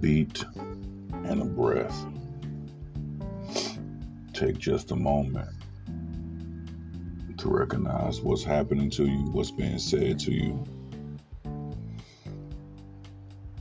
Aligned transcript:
beat 0.00 0.44
and 1.12 1.42
a 1.42 1.44
breath. 1.44 2.06
Take 4.32 4.58
just 4.58 4.90
a 4.90 4.96
moment 4.96 5.50
to 7.38 7.48
recognize 7.48 8.20
what's 8.20 8.44
happening 8.44 8.90
to 8.90 9.04
you, 9.04 9.18
what's 9.32 9.50
being 9.50 9.78
said 9.78 10.18
to 10.20 10.32
you, 10.32 10.64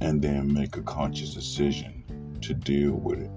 and 0.01 0.21
then 0.21 0.53
make 0.53 0.77
a 0.77 0.81
conscious 0.81 1.33
decision 1.33 2.03
to 2.41 2.53
deal 2.53 2.93
with 2.93 3.19
it. 3.19 3.31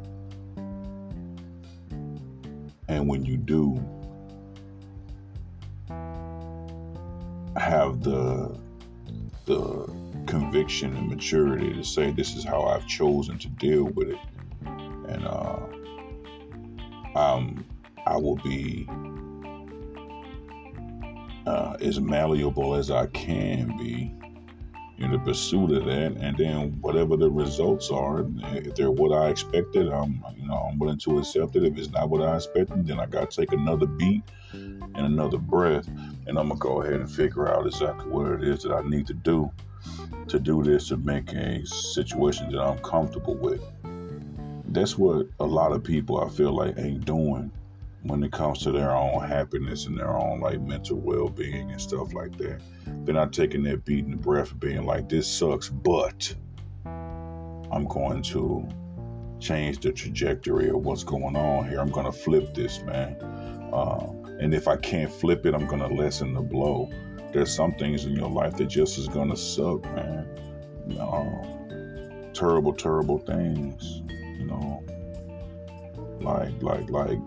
And 2.88 3.08
when 3.08 3.24
you 3.24 3.36
do, 3.36 3.80
conviction 10.62 10.96
and 10.96 11.08
maturity 11.08 11.74
to 11.74 11.82
say 11.82 12.12
this 12.12 12.36
is 12.36 12.44
how 12.44 12.62
I've 12.62 12.86
chosen 12.86 13.36
to 13.38 13.48
deal 13.48 13.84
with 13.84 14.10
it, 14.10 14.18
and 14.64 15.26
uh, 15.26 15.58
um, 17.16 17.64
I 18.06 18.16
will 18.16 18.36
be 18.36 18.88
uh, 21.46 21.76
as 21.80 21.98
malleable 21.98 22.76
as 22.76 22.92
I 22.92 23.06
can 23.06 23.76
be 23.76 24.14
in 24.98 25.10
the 25.10 25.18
pursuit 25.18 25.72
of 25.72 25.84
that, 25.86 26.12
and 26.12 26.38
then 26.38 26.78
whatever 26.80 27.16
the 27.16 27.28
results 27.28 27.90
are, 27.90 28.24
if 28.52 28.76
they're 28.76 28.92
what 28.92 29.10
I 29.10 29.30
expected, 29.30 29.88
I'm 29.88 30.24
you 30.36 30.46
know 30.46 30.68
I'm 30.70 30.78
willing 30.78 30.98
to 30.98 31.18
accept 31.18 31.56
it. 31.56 31.64
If 31.64 31.76
it's 31.76 31.90
not 31.90 32.08
what 32.08 32.22
I 32.22 32.36
expected, 32.36 32.86
then 32.86 33.00
I 33.00 33.06
got 33.06 33.32
to 33.32 33.40
take 33.40 33.52
another 33.52 33.86
beat 33.86 34.22
and 34.52 34.94
another 34.94 35.38
breath, 35.38 35.88
and 35.88 36.38
I'm 36.38 36.50
gonna 36.50 36.54
go 36.60 36.82
ahead 36.82 37.00
and 37.00 37.10
figure 37.10 37.48
out 37.48 37.66
exactly 37.66 38.08
what 38.08 38.30
it 38.30 38.44
is 38.44 38.62
that 38.62 38.72
I 38.72 38.88
need 38.88 39.08
to 39.08 39.14
do 39.14 39.50
to 40.28 40.38
do 40.38 40.62
this 40.62 40.88
to 40.88 40.96
make 40.96 41.32
a 41.32 41.66
situation 41.66 42.50
that 42.52 42.60
I'm 42.60 42.78
comfortable 42.78 43.34
with. 43.34 43.62
That's 44.66 44.96
what 44.96 45.26
a 45.40 45.46
lot 45.46 45.72
of 45.72 45.84
people 45.84 46.20
I 46.20 46.28
feel 46.28 46.52
like 46.52 46.78
ain't 46.78 47.04
doing 47.04 47.50
when 48.02 48.22
it 48.22 48.32
comes 48.32 48.60
to 48.60 48.72
their 48.72 48.90
own 48.90 49.22
happiness 49.26 49.86
and 49.86 49.98
their 49.98 50.16
own 50.16 50.40
like 50.40 50.60
mental 50.60 50.98
well 50.98 51.28
being 51.28 51.70
and 51.70 51.80
stuff 51.80 52.12
like 52.14 52.36
that. 52.38 52.60
They're 53.04 53.14
not 53.14 53.32
taking 53.32 53.62
that 53.64 53.84
beat 53.84 54.04
and 54.04 54.20
breath 54.20 54.50
of 54.50 54.60
being 54.60 54.84
like, 54.84 55.08
this 55.08 55.28
sucks, 55.28 55.68
but 55.68 56.34
I'm 56.84 57.86
going 57.86 58.22
to 58.22 58.68
change 59.38 59.80
the 59.80 59.92
trajectory 59.92 60.68
of 60.68 60.76
what's 60.76 61.04
going 61.04 61.36
on 61.36 61.68
here. 61.68 61.80
I'm 61.80 61.90
going 61.90 62.06
to 62.06 62.12
flip 62.12 62.54
this, 62.54 62.80
man. 62.82 63.16
Um, 63.72 64.22
and 64.40 64.54
if 64.54 64.68
I 64.68 64.76
can't 64.76 65.12
flip 65.12 65.46
it, 65.46 65.54
I'm 65.54 65.66
going 65.66 65.80
to 65.80 65.94
lessen 65.94 66.34
the 66.34 66.40
blow. 66.40 66.90
There's 67.32 67.54
some 67.54 67.72
things 67.72 68.04
in 68.04 68.14
your 68.14 68.28
life 68.28 68.56
that 68.56 68.66
just 68.66 68.98
is 68.98 69.08
to 69.30 69.36
suck, 69.36 69.82
man. 69.94 70.28
Um, 71.00 72.32
terrible, 72.34 72.74
terrible 72.74 73.18
things, 73.18 74.02
you 74.38 74.44
know. 74.44 74.84
Like, 76.20 76.62
like, 76.62 76.90
like, 76.90 77.18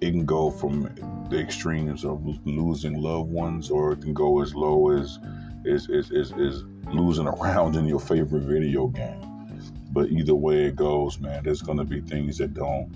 it 0.00 0.10
can 0.10 0.26
go 0.26 0.50
from 0.50 0.82
the 1.30 1.38
extremes 1.38 2.04
of 2.04 2.24
losing 2.44 3.00
loved 3.00 3.30
ones, 3.30 3.70
or 3.70 3.92
it 3.92 4.02
can 4.02 4.12
go 4.12 4.42
as 4.42 4.54
low 4.54 4.90
as 4.90 5.18
is 5.64 5.88
is, 5.88 6.10
is, 6.10 6.32
is 6.32 6.64
losing 6.92 7.26
a 7.26 7.32
round 7.32 7.76
in 7.76 7.86
your 7.86 8.00
favorite 8.00 8.42
video 8.42 8.88
game. 8.88 9.26
But 9.92 10.10
either 10.10 10.34
way 10.34 10.64
it 10.64 10.76
goes, 10.76 11.20
man, 11.20 11.44
there's 11.44 11.62
to 11.78 11.84
be 11.84 12.00
things 12.00 12.38
that 12.38 12.54
don't 12.54 12.92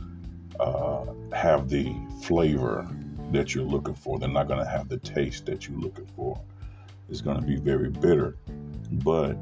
uh, 0.59 1.05
have 1.33 1.69
the 1.69 1.95
flavor 2.23 2.89
that 3.33 3.55
you're 3.55 3.64
looking 3.64 3.94
for. 3.94 4.19
They're 4.19 4.28
not 4.28 4.48
going 4.48 4.64
to 4.64 4.70
have 4.70 4.89
the 4.89 4.98
taste 4.98 5.47
that 5.47 5.69
you're 5.69 5.78
looking 5.78 6.06
for. 6.17 6.41
It's 7.08 7.20
going 7.20 7.41
to 7.41 7.47
be 7.47 7.56
very 7.56 7.91
bitter, 7.91 8.36
but 8.91 9.36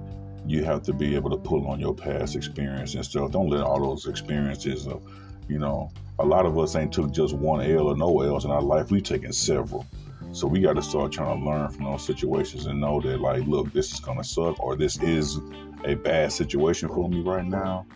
you 0.46 0.64
have 0.64 0.82
to 0.82 0.92
be 0.92 1.14
able 1.14 1.30
to 1.30 1.36
pull 1.36 1.68
on 1.68 1.78
your 1.78 1.94
past 1.94 2.34
experience 2.34 2.94
and 2.94 3.04
stuff. 3.04 3.30
Don't 3.30 3.48
let 3.48 3.62
all 3.62 3.80
those 3.80 4.06
experiences 4.06 4.86
of, 4.86 5.02
you 5.48 5.58
know, 5.58 5.90
a 6.18 6.24
lot 6.24 6.46
of 6.46 6.58
us 6.58 6.74
ain't 6.74 6.92
took 6.92 7.12
just 7.12 7.34
one 7.34 7.64
L 7.64 7.88
or 7.88 7.96
no 7.96 8.20
L's 8.20 8.44
in 8.44 8.50
our 8.50 8.62
life. 8.62 8.90
We've 8.90 9.02
taken 9.02 9.32
several. 9.32 9.86
So 10.32 10.46
we 10.46 10.60
got 10.60 10.76
to 10.76 10.82
start 10.82 11.12
trying 11.12 11.38
to 11.38 11.44
learn 11.44 11.70
from 11.70 11.84
those 11.84 12.04
situations 12.04 12.66
and 12.66 12.80
know 12.80 13.00
that, 13.02 13.20
like, 13.20 13.46
look, 13.46 13.72
this 13.72 13.92
is 13.92 14.00
going 14.00 14.18
to 14.18 14.24
suck 14.24 14.58
or 14.60 14.76
this 14.76 14.98
is 15.02 15.38
a 15.84 15.94
bad 15.94 16.32
situation 16.32 16.88
for 16.88 17.08
me 17.08 17.20
right 17.20 17.44
now. 17.44 17.86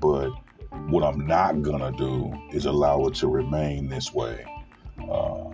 But 0.00 0.30
what 0.88 1.02
I'm 1.02 1.26
not 1.26 1.60
going 1.62 1.80
to 1.80 1.92
do 1.98 2.32
is 2.56 2.66
allow 2.66 3.06
it 3.06 3.14
to 3.16 3.28
remain 3.28 3.88
this 3.88 4.14
way 4.14 4.46
uh, 4.98 5.44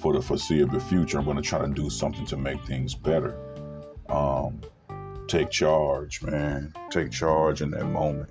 for 0.00 0.12
the 0.12 0.20
foreseeable 0.22 0.80
future. 0.80 1.18
I'm 1.18 1.24
going 1.24 1.36
to 1.36 1.42
try 1.42 1.60
to 1.60 1.72
do 1.72 1.90
something 1.90 2.26
to 2.26 2.36
make 2.36 2.64
things 2.66 2.94
better. 2.94 3.36
Um, 4.08 4.60
take 5.28 5.50
charge, 5.50 6.22
man. 6.22 6.72
Take 6.90 7.10
charge 7.10 7.62
in 7.62 7.70
that 7.70 7.86
moment. 7.86 8.30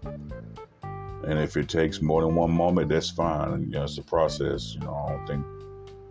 And 1.25 1.39
if 1.39 1.55
it 1.55 1.69
takes 1.69 2.01
more 2.01 2.21
than 2.21 2.35
one 2.35 2.51
moment, 2.51 2.89
that's 2.89 3.09
fine. 3.09 3.63
You 3.63 3.69
know, 3.69 3.83
it's 3.83 3.97
a 3.97 4.03
process. 4.03 4.73
You 4.75 4.81
know, 4.81 4.93
I 4.93 5.11
don't 5.11 5.27
think, 5.27 5.45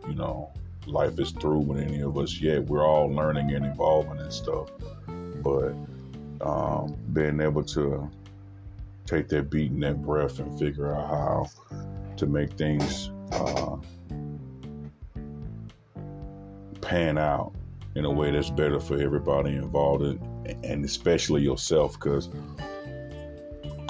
you 0.09 0.15
know, 0.15 0.51
life 0.87 1.19
is 1.19 1.33
through 1.33 1.61
with 1.61 1.81
any 1.81 2.01
of 2.01 2.17
us 2.17 2.41
yet. 2.41 2.65
We're 2.65 2.87
all 2.87 3.09
learning 3.09 3.53
and 3.53 3.67
evolving 3.67 4.19
and 4.19 4.33
stuff. 4.33 4.71
But 5.43 5.75
um, 6.41 6.97
being 7.13 7.41
able 7.41 7.63
to 7.65 8.11
take 9.07 9.29
that 9.29 9.51
beat 9.51 9.71
and 9.71 9.83
that 9.83 10.03
breath 10.03 10.39
and 10.39 10.59
figure 10.59 10.95
out 10.95 11.09
how 11.09 11.51
to 12.17 12.27
make 12.27 12.53
things 12.55 13.11
uh, 13.33 13.77
pan 16.93 17.17
out 17.17 17.55
in 17.95 18.05
a 18.05 18.11
way 18.11 18.31
that's 18.31 18.51
better 18.51 18.79
for 18.79 19.01
everybody 19.01 19.57
involved 19.57 20.03
and 20.63 20.85
especially 20.85 21.41
yourself 21.41 21.95
because 21.95 22.29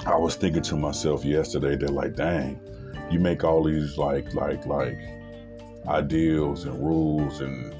I 0.05 0.15
was 0.15 0.35
thinking 0.35 0.61
to 0.61 0.77
myself 0.77 1.25
yesterday 1.25 1.75
that 1.75 1.89
like 1.89 2.15
dang 2.15 2.61
you 3.11 3.19
make 3.19 3.43
all 3.43 3.61
these 3.61 3.97
like 3.97 4.33
like 4.33 4.65
like 4.65 4.97
ideals 5.85 6.63
and 6.63 6.79
rules 6.79 7.41
and 7.41 7.75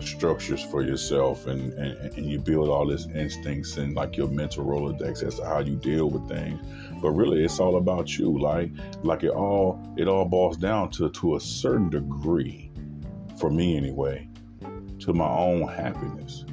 structures 0.00 0.62
for 0.62 0.84
yourself 0.84 1.48
and, 1.48 1.72
and, 1.72 2.16
and 2.16 2.24
you 2.24 2.38
build 2.38 2.68
all 2.68 2.86
this 2.86 3.08
instincts 3.16 3.78
and 3.78 3.96
like 3.96 4.16
your 4.16 4.28
mental 4.28 4.64
rolodex 4.64 5.24
as 5.24 5.40
to 5.40 5.44
how 5.44 5.58
you 5.58 5.74
deal 5.74 6.08
with 6.08 6.28
things. 6.28 6.64
But 7.02 7.10
really 7.10 7.44
it's 7.44 7.58
all 7.58 7.78
about 7.78 8.16
you 8.16 8.38
like 8.38 8.70
like 9.02 9.24
it 9.24 9.30
all 9.30 9.82
it 9.96 10.06
all 10.06 10.24
boils 10.24 10.56
down 10.56 10.92
to 10.92 11.10
to 11.10 11.34
a 11.34 11.40
certain 11.40 11.90
degree 11.90 12.70
for 13.40 13.50
me 13.50 13.76
anyway 13.76 14.28
to 14.98 15.12
my 15.12 15.28
own 15.28 15.66
happiness 15.68 16.44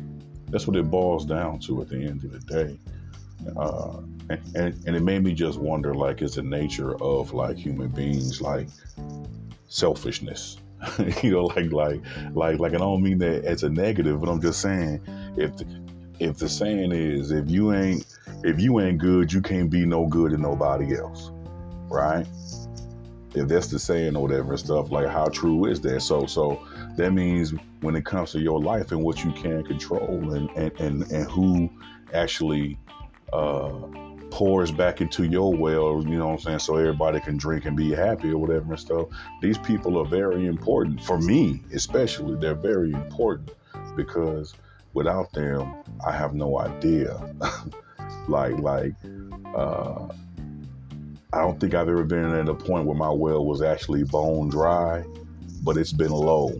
that's 0.49 0.67
what 0.67 0.75
it 0.75 0.89
boils 0.89 1.25
down 1.25 1.59
to 1.59 1.81
at 1.81 1.89
the 1.89 1.97
end 1.97 2.23
of 2.23 2.31
the 2.31 2.39
day 2.39 2.79
uh, 3.57 3.99
and, 4.55 4.87
and, 4.87 4.95
it 4.95 5.03
made 5.03 5.23
me 5.23 5.33
just 5.33 5.59
wonder 5.59 5.93
like 5.93 6.21
is 6.21 6.35
the 6.35 6.41
nature 6.41 6.95
of 7.01 7.33
like 7.33 7.57
human 7.57 7.89
beings 7.89 8.41
like 8.41 8.67
selfishness 9.67 10.57
you 11.23 11.31
know, 11.31 11.45
like 11.45 11.71
like 11.71 12.01
like 12.33 12.59
like 12.59 12.73
I 12.73 12.77
don't 12.77 13.01
mean 13.01 13.17
that 13.19 13.45
as 13.45 13.63
a 13.63 13.69
negative, 13.69 14.19
but 14.19 14.29
I'm 14.29 14.41
just 14.41 14.61
saying 14.61 15.01
if 15.37 15.55
the, 15.57 15.65
if 16.19 16.37
the 16.37 16.49
saying 16.49 16.91
is 16.91 17.31
if 17.31 17.49
you 17.49 17.73
ain't 17.73 18.05
if 18.43 18.59
you 18.59 18.79
ain't 18.79 18.97
good, 18.97 19.31
you 19.31 19.41
can't 19.41 19.69
be 19.69 19.85
no 19.85 20.05
good 20.05 20.31
to 20.31 20.37
nobody 20.37 20.97
else, 20.97 21.31
right? 21.89 22.27
If 23.33 23.47
that's 23.47 23.67
the 23.67 23.79
saying 23.79 24.15
or 24.15 24.23
whatever 24.23 24.51
and 24.51 24.59
stuff, 24.59 24.91
like 24.91 25.07
how 25.07 25.27
true 25.27 25.65
is 25.65 25.81
that? 25.81 26.01
So 26.01 26.25
so 26.25 26.65
that 26.97 27.11
means 27.11 27.53
when 27.81 27.95
it 27.95 28.05
comes 28.05 28.31
to 28.31 28.39
your 28.39 28.59
life 28.59 28.91
and 28.91 29.03
what 29.03 29.23
you 29.23 29.31
can 29.31 29.63
control 29.63 30.33
and 30.33 30.49
and 30.51 30.71
and, 30.79 31.11
and 31.11 31.29
who 31.29 31.69
actually 32.13 32.77
uh 33.33 33.71
pours 34.35 34.69
back 34.69 34.99
into 34.99 35.23
your 35.23 35.53
well, 35.53 36.03
you 36.03 36.17
know 36.17 36.27
what 36.27 36.33
I'm 36.33 36.39
saying, 36.39 36.59
so 36.59 36.75
everybody 36.75 37.21
can 37.21 37.37
drink 37.37 37.63
and 37.63 37.77
be 37.77 37.91
happy 37.91 38.31
or 38.31 38.37
whatever 38.37 38.71
and 38.71 38.79
stuff. 38.79 39.07
These 39.41 39.57
people 39.59 39.97
are 39.97 40.05
very 40.05 40.45
important. 40.45 41.01
For 41.01 41.17
me, 41.17 41.61
especially, 41.73 42.35
they're 42.35 42.53
very 42.53 42.91
important 42.91 43.51
because 43.95 44.53
without 44.93 45.31
them, 45.31 45.73
I 46.05 46.11
have 46.11 46.33
no 46.33 46.59
idea. 46.59 47.33
like, 48.27 48.57
like, 48.59 48.93
uh, 49.55 50.07
I 51.31 51.39
don't 51.39 51.57
think 51.57 51.73
I've 51.73 51.87
ever 51.87 52.03
been 52.03 52.33
at 52.33 52.49
a 52.49 52.53
point 52.53 52.85
where 52.85 52.97
my 52.97 53.09
well 53.09 53.45
was 53.45 53.61
actually 53.61 54.03
bone 54.03 54.49
dry, 54.49 55.05
but 55.63 55.77
it's 55.77 55.93
been 55.93 56.11
low. 56.11 56.51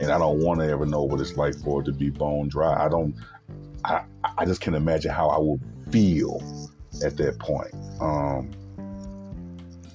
And 0.00 0.10
I 0.10 0.18
don't 0.18 0.40
want 0.40 0.60
to 0.60 0.68
ever 0.68 0.86
know 0.86 1.02
what 1.02 1.20
it's 1.20 1.36
like 1.36 1.54
for 1.56 1.82
it 1.82 1.84
to 1.84 1.92
be 1.92 2.10
bone 2.10 2.48
dry. 2.48 2.84
I 2.84 2.88
don't, 2.88 3.14
I, 3.84 4.02
I 4.38 4.44
just 4.46 4.60
can't 4.60 4.76
imagine 4.76 5.10
how 5.10 5.28
I 5.28 5.38
would 5.38 5.60
feel 5.90 6.42
at 7.04 7.16
that 7.18 7.38
point. 7.38 7.74
Um, 8.00 8.50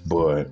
but 0.06 0.50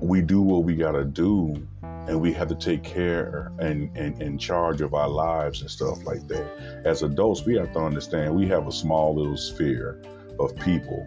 we 0.00 0.20
do 0.20 0.42
what 0.42 0.64
we 0.64 0.74
got 0.74 0.92
to 0.92 1.04
do 1.04 1.66
and 2.08 2.20
we 2.20 2.32
have 2.32 2.48
to 2.48 2.54
take 2.54 2.82
care 2.82 3.52
and, 3.60 3.96
and 3.96 4.20
in 4.20 4.36
charge 4.36 4.80
of 4.80 4.92
our 4.92 5.08
lives 5.08 5.60
and 5.60 5.70
stuff 5.70 6.04
like 6.04 6.26
that. 6.28 6.82
As 6.84 7.02
adults, 7.02 7.44
we 7.44 7.54
have 7.56 7.72
to 7.74 7.78
understand 7.78 8.34
we 8.34 8.48
have 8.48 8.66
a 8.66 8.72
small 8.72 9.14
little 9.14 9.36
sphere 9.36 10.02
of 10.40 10.54
people 10.56 11.06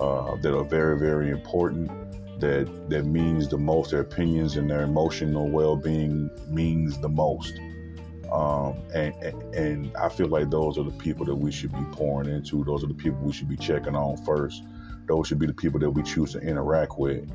uh, 0.00 0.36
that 0.36 0.56
are 0.56 0.64
very, 0.64 0.98
very 0.98 1.30
important. 1.30 1.90
That 2.40 2.90
that 2.90 3.04
means 3.04 3.48
the 3.48 3.58
most. 3.58 3.90
Their 3.90 4.00
opinions 4.00 4.56
and 4.56 4.70
their 4.70 4.82
emotional 4.82 5.48
well-being 5.48 6.30
means 6.48 6.98
the 6.98 7.08
most. 7.08 7.60
Um, 8.32 8.76
and, 8.94 9.12
and, 9.22 9.54
and 9.54 9.96
I 9.96 10.08
feel 10.08 10.28
like 10.28 10.50
those 10.50 10.78
are 10.78 10.84
the 10.84 10.92
people 10.92 11.26
that 11.26 11.34
we 11.34 11.50
should 11.50 11.72
be 11.72 11.84
pouring 11.90 12.28
into. 12.28 12.62
Those 12.64 12.84
are 12.84 12.86
the 12.86 12.94
people 12.94 13.18
we 13.20 13.32
should 13.32 13.48
be 13.48 13.56
checking 13.56 13.96
on 13.96 14.16
first. 14.24 14.62
Those 15.06 15.26
should 15.26 15.40
be 15.40 15.46
the 15.46 15.54
people 15.54 15.80
that 15.80 15.90
we 15.90 16.02
choose 16.04 16.32
to 16.32 16.38
interact 16.38 16.96
with. 16.96 17.28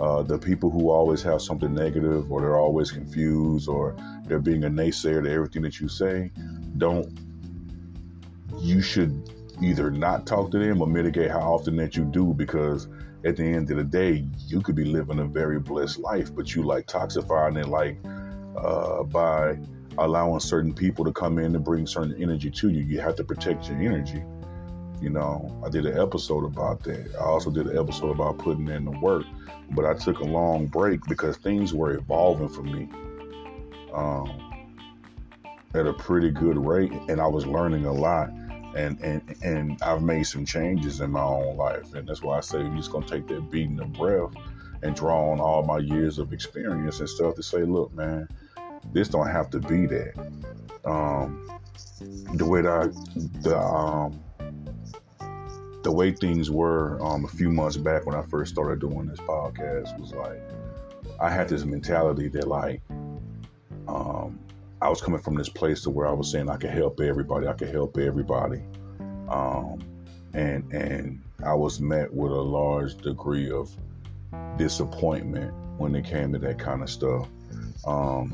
Uh, 0.00 0.22
the 0.22 0.38
people 0.38 0.70
who 0.70 0.90
always 0.90 1.22
have 1.22 1.42
something 1.42 1.74
negative 1.74 2.30
or 2.32 2.40
they're 2.40 2.56
always 2.56 2.90
confused 2.90 3.68
or 3.68 3.96
they're 4.26 4.38
being 4.38 4.64
a 4.64 4.70
naysayer 4.70 5.22
to 5.22 5.30
everything 5.30 5.62
that 5.62 5.80
you 5.80 5.88
say, 5.88 6.30
don't. 6.78 7.18
You 8.58 8.80
should 8.80 9.30
either 9.62 9.90
not 9.90 10.26
talk 10.26 10.50
to 10.52 10.58
them 10.58 10.80
or 10.80 10.86
mitigate 10.86 11.30
how 11.30 11.40
often 11.40 11.76
that 11.76 11.96
you 11.96 12.04
do 12.04 12.32
because 12.32 12.88
at 13.28 13.36
the 13.36 13.44
end 13.44 13.70
of 13.70 13.76
the 13.76 13.84
day, 13.84 14.24
you 14.46 14.60
could 14.60 14.74
be 14.74 14.84
living 14.84 15.18
a 15.18 15.24
very 15.24 15.60
blessed 15.60 15.98
life, 15.98 16.34
but 16.34 16.54
you 16.54 16.62
like 16.62 16.86
toxifying 16.86 17.60
it 17.60 17.68
like 17.68 17.98
uh, 18.56 19.02
by 19.04 19.58
allowing 19.98 20.40
certain 20.40 20.72
people 20.72 21.04
to 21.04 21.12
come 21.12 21.38
in 21.38 21.54
and 21.54 21.64
bring 21.64 21.86
certain 21.86 22.20
energy 22.20 22.50
to 22.50 22.70
you. 22.70 22.82
You 22.82 23.00
have 23.00 23.16
to 23.16 23.24
protect 23.24 23.68
your 23.68 23.78
energy. 23.78 24.22
You 25.00 25.10
know, 25.10 25.62
I 25.64 25.68
did 25.68 25.86
an 25.86 25.98
episode 26.00 26.44
about 26.44 26.82
that. 26.84 27.14
I 27.16 27.24
also 27.24 27.50
did 27.50 27.66
an 27.66 27.78
episode 27.78 28.10
about 28.10 28.38
putting 28.38 28.68
in 28.68 28.84
the 28.84 28.98
work, 28.98 29.24
but 29.70 29.84
I 29.84 29.94
took 29.94 30.20
a 30.20 30.24
long 30.24 30.66
break 30.66 31.00
because 31.04 31.36
things 31.36 31.74
were 31.74 31.92
evolving 31.94 32.48
for 32.48 32.62
me 32.62 32.88
um, 33.92 34.74
at 35.74 35.86
a 35.86 35.92
pretty 35.92 36.30
good 36.30 36.56
rate, 36.56 36.92
and 37.08 37.20
I 37.20 37.26
was 37.26 37.46
learning 37.46 37.84
a 37.84 37.92
lot. 37.92 38.30
And, 38.74 39.00
and 39.00 39.36
and 39.42 39.82
I've 39.82 40.02
made 40.02 40.24
some 40.24 40.44
changes 40.44 41.00
in 41.00 41.10
my 41.10 41.22
own 41.22 41.56
life, 41.56 41.94
and 41.94 42.06
that's 42.06 42.22
why 42.22 42.36
I 42.36 42.40
say 42.40 42.58
you're 42.58 42.76
just 42.76 42.92
gonna 42.92 43.06
take 43.06 43.26
that 43.28 43.50
beating 43.50 43.80
of 43.80 43.92
breath 43.94 44.32
and 44.82 44.94
draw 44.94 45.32
on 45.32 45.40
all 45.40 45.64
my 45.64 45.78
years 45.78 46.18
of 46.18 46.32
experience 46.32 47.00
and 47.00 47.08
stuff 47.08 47.34
to 47.36 47.42
say, 47.42 47.64
look, 47.64 47.92
man, 47.94 48.28
this 48.92 49.08
don't 49.08 49.28
have 49.28 49.50
to 49.50 49.58
be 49.58 49.86
that. 49.86 50.12
Um, 50.84 51.48
the 52.34 52.44
way 52.44 52.62
that 52.62 52.70
I, 52.70 52.86
the 53.40 53.58
um, 53.58 54.22
the 55.82 55.92
way 55.92 56.12
things 56.12 56.50
were 56.50 57.02
um, 57.02 57.24
a 57.24 57.28
few 57.28 57.50
months 57.50 57.76
back 57.76 58.06
when 58.06 58.14
I 58.14 58.22
first 58.22 58.52
started 58.52 58.80
doing 58.80 59.06
this 59.06 59.20
podcast 59.20 59.98
was 59.98 60.12
like 60.12 60.40
I 61.20 61.30
had 61.30 61.48
this 61.48 61.64
mentality 61.64 62.28
that 62.28 62.46
like 62.46 62.77
I 64.88 64.90
was 64.90 65.02
coming 65.02 65.20
from 65.20 65.34
this 65.34 65.50
place 65.50 65.82
to 65.82 65.90
where 65.90 66.06
I 66.06 66.12
was 66.12 66.30
saying 66.30 66.48
I 66.48 66.56
could 66.56 66.70
help 66.70 66.98
everybody, 66.98 67.46
I 67.46 67.52
could 67.52 67.68
help 67.68 67.98
everybody, 67.98 68.62
um, 69.28 69.80
and 70.32 70.64
and 70.72 71.20
I 71.44 71.52
was 71.52 71.78
met 71.78 72.10
with 72.10 72.32
a 72.32 72.40
large 72.40 72.96
degree 72.96 73.50
of 73.50 73.70
disappointment 74.56 75.52
when 75.76 75.94
it 75.94 76.06
came 76.06 76.32
to 76.32 76.38
that 76.38 76.58
kind 76.58 76.82
of 76.82 76.88
stuff. 76.88 77.28
Um, 77.86 78.32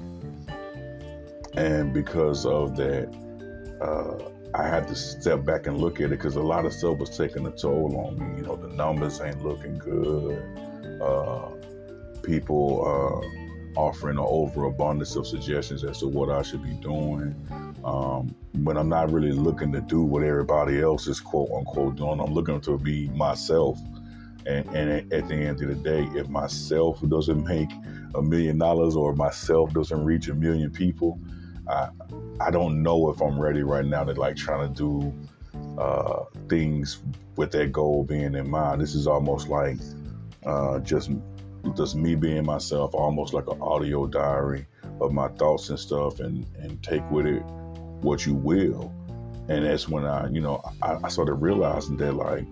and 1.54 1.92
because 1.92 2.46
of 2.46 2.76
that, 2.76 3.12
uh, 3.82 4.30
I 4.56 4.68
had 4.68 4.86
to 4.86 4.94
step 4.94 5.44
back 5.44 5.66
and 5.66 5.78
look 5.78 5.96
at 5.96 6.04
it 6.04 6.10
because 6.10 6.36
a 6.36 6.40
lot 6.40 6.66
of 6.66 6.72
stuff 6.72 6.98
was 6.98 7.18
taking 7.18 7.44
a 7.48 7.50
toll 7.50 7.96
on 8.06 8.16
me. 8.16 8.36
You 8.36 8.46
know, 8.46 8.54
the 8.54 8.68
numbers 8.68 9.20
ain't 9.20 9.44
looking 9.44 9.76
good. 9.76 10.38
Uh, 11.02 11.48
people 12.22 12.86
uh, 12.86 13.43
offering 13.76 14.18
an 14.18 14.24
overabundance 14.26 15.16
of 15.16 15.26
suggestions 15.26 15.84
as 15.84 16.00
to 16.00 16.08
what 16.08 16.30
I 16.30 16.42
should 16.42 16.62
be 16.62 16.74
doing. 16.74 17.34
Um, 17.84 18.34
but 18.54 18.76
I'm 18.76 18.88
not 18.88 19.12
really 19.12 19.32
looking 19.32 19.72
to 19.72 19.80
do 19.80 20.02
what 20.02 20.22
everybody 20.22 20.80
else 20.80 21.06
is 21.06 21.20
quote 21.20 21.50
unquote 21.50 21.96
doing. 21.96 22.20
I'm 22.20 22.32
looking 22.32 22.60
to 22.62 22.78
be 22.78 23.08
myself. 23.08 23.78
And, 24.46 24.66
and 24.74 25.12
at 25.12 25.28
the 25.28 25.34
end 25.34 25.62
of 25.62 25.68
the 25.68 25.74
day, 25.74 26.08
if 26.18 26.28
myself 26.28 27.00
doesn't 27.08 27.44
make 27.46 27.70
a 28.14 28.22
million 28.22 28.58
dollars 28.58 28.94
or 28.94 29.14
myself 29.14 29.72
doesn't 29.72 30.04
reach 30.04 30.28
a 30.28 30.34
million 30.34 30.70
people, 30.70 31.18
I 31.68 31.88
I 32.40 32.50
don't 32.50 32.82
know 32.82 33.10
if 33.10 33.20
I'm 33.22 33.38
ready 33.38 33.62
right 33.62 33.84
now 33.84 34.04
to 34.04 34.12
like 34.12 34.36
trying 34.36 34.74
to 34.74 34.74
do 34.74 35.14
uh, 35.78 36.24
things 36.48 37.00
with 37.36 37.52
that 37.52 37.72
goal 37.72 38.04
being 38.04 38.34
in 38.34 38.48
mind. 38.48 38.80
This 38.80 38.94
is 38.94 39.06
almost 39.06 39.48
like 39.48 39.78
uh, 40.44 40.80
just 40.80 41.10
just 41.76 41.96
me 41.96 42.14
being 42.14 42.44
myself, 42.44 42.94
almost 42.94 43.32
like 43.32 43.48
an 43.48 43.60
audio 43.60 44.06
diary 44.06 44.66
of 45.00 45.12
my 45.12 45.28
thoughts 45.28 45.70
and 45.70 45.78
stuff, 45.78 46.20
and 46.20 46.46
and 46.58 46.82
take 46.82 47.08
with 47.10 47.26
it 47.26 47.42
what 48.02 48.26
you 48.26 48.34
will. 48.34 48.92
And 49.48 49.66
that's 49.66 49.88
when 49.88 50.04
I, 50.04 50.28
you 50.30 50.40
know, 50.40 50.62
I, 50.82 50.98
I 51.04 51.08
started 51.08 51.34
realizing 51.34 51.96
that 51.98 52.12
like 52.12 52.46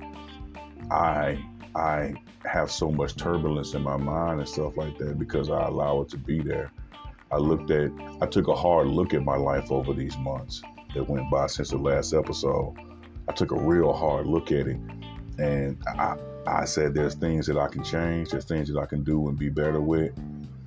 I 0.90 1.38
I 1.74 2.14
have 2.44 2.70
so 2.70 2.90
much 2.90 3.16
turbulence 3.16 3.74
in 3.74 3.82
my 3.82 3.96
mind 3.96 4.40
and 4.40 4.48
stuff 4.48 4.76
like 4.76 4.98
that 4.98 5.18
because 5.18 5.48
I 5.48 5.62
allow 5.62 6.02
it 6.02 6.08
to 6.10 6.18
be 6.18 6.40
there. 6.40 6.70
I 7.30 7.36
looked 7.36 7.70
at, 7.70 7.90
I 8.20 8.26
took 8.26 8.48
a 8.48 8.54
hard 8.54 8.88
look 8.88 9.14
at 9.14 9.24
my 9.24 9.36
life 9.36 9.72
over 9.72 9.94
these 9.94 10.16
months 10.18 10.60
that 10.94 11.08
went 11.08 11.30
by 11.30 11.46
since 11.46 11.70
the 11.70 11.78
last 11.78 12.12
episode. 12.12 12.74
I 13.26 13.32
took 13.32 13.52
a 13.52 13.58
real 13.58 13.92
hard 13.92 14.26
look 14.26 14.52
at 14.52 14.66
it, 14.66 14.76
and 15.38 15.82
I, 15.86 16.16
I 16.46 16.64
said, 16.64 16.94
"There's 16.94 17.14
things 17.14 17.46
that 17.46 17.56
I 17.56 17.68
can 17.68 17.82
change. 17.82 18.30
There's 18.30 18.44
things 18.44 18.72
that 18.72 18.78
I 18.78 18.86
can 18.86 19.02
do 19.02 19.28
and 19.28 19.38
be 19.38 19.48
better 19.48 19.80
with 19.80 20.12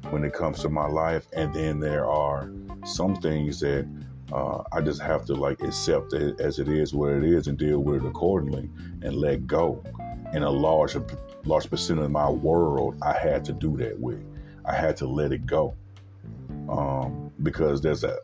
when 0.10 0.24
it 0.24 0.34
comes 0.34 0.60
to 0.60 0.70
my 0.70 0.88
life, 0.88 1.28
and 1.34 1.54
then 1.54 1.80
there 1.80 2.06
are 2.06 2.50
some 2.86 3.16
things 3.16 3.60
that 3.62 3.88
uh, 4.32 4.64
I 4.72 4.82
just 4.82 5.02
have 5.02 5.26
to 5.26 5.34
like 5.34 5.62
accept 5.62 6.14
it 6.14 6.40
as 6.40 6.60
it 6.60 6.68
is 6.68 6.94
what 6.94 7.12
it 7.14 7.24
is 7.24 7.48
and 7.48 7.58
deal 7.58 7.80
with 7.80 8.04
it 8.04 8.08
accordingly 8.08 8.70
and 9.02 9.16
let 9.16 9.48
go. 9.48 9.84
In 10.34 10.44
a 10.44 10.50
large, 10.50 10.98
large 11.46 11.70
percent 11.70 12.00
of 12.00 12.12
my 12.12 12.30
world, 12.30 12.98
I 13.02 13.14
had 13.14 13.46
to 13.46 13.54
do 13.54 13.78
that 13.78 13.98
with. 13.98 14.22
I 14.66 14.74
had 14.74 14.98
to 14.98 15.08
let 15.08 15.32
it 15.32 15.46
go 15.46 15.76
um, 16.68 17.32
because 17.44 17.82
there's 17.82 18.04
a 18.04 18.18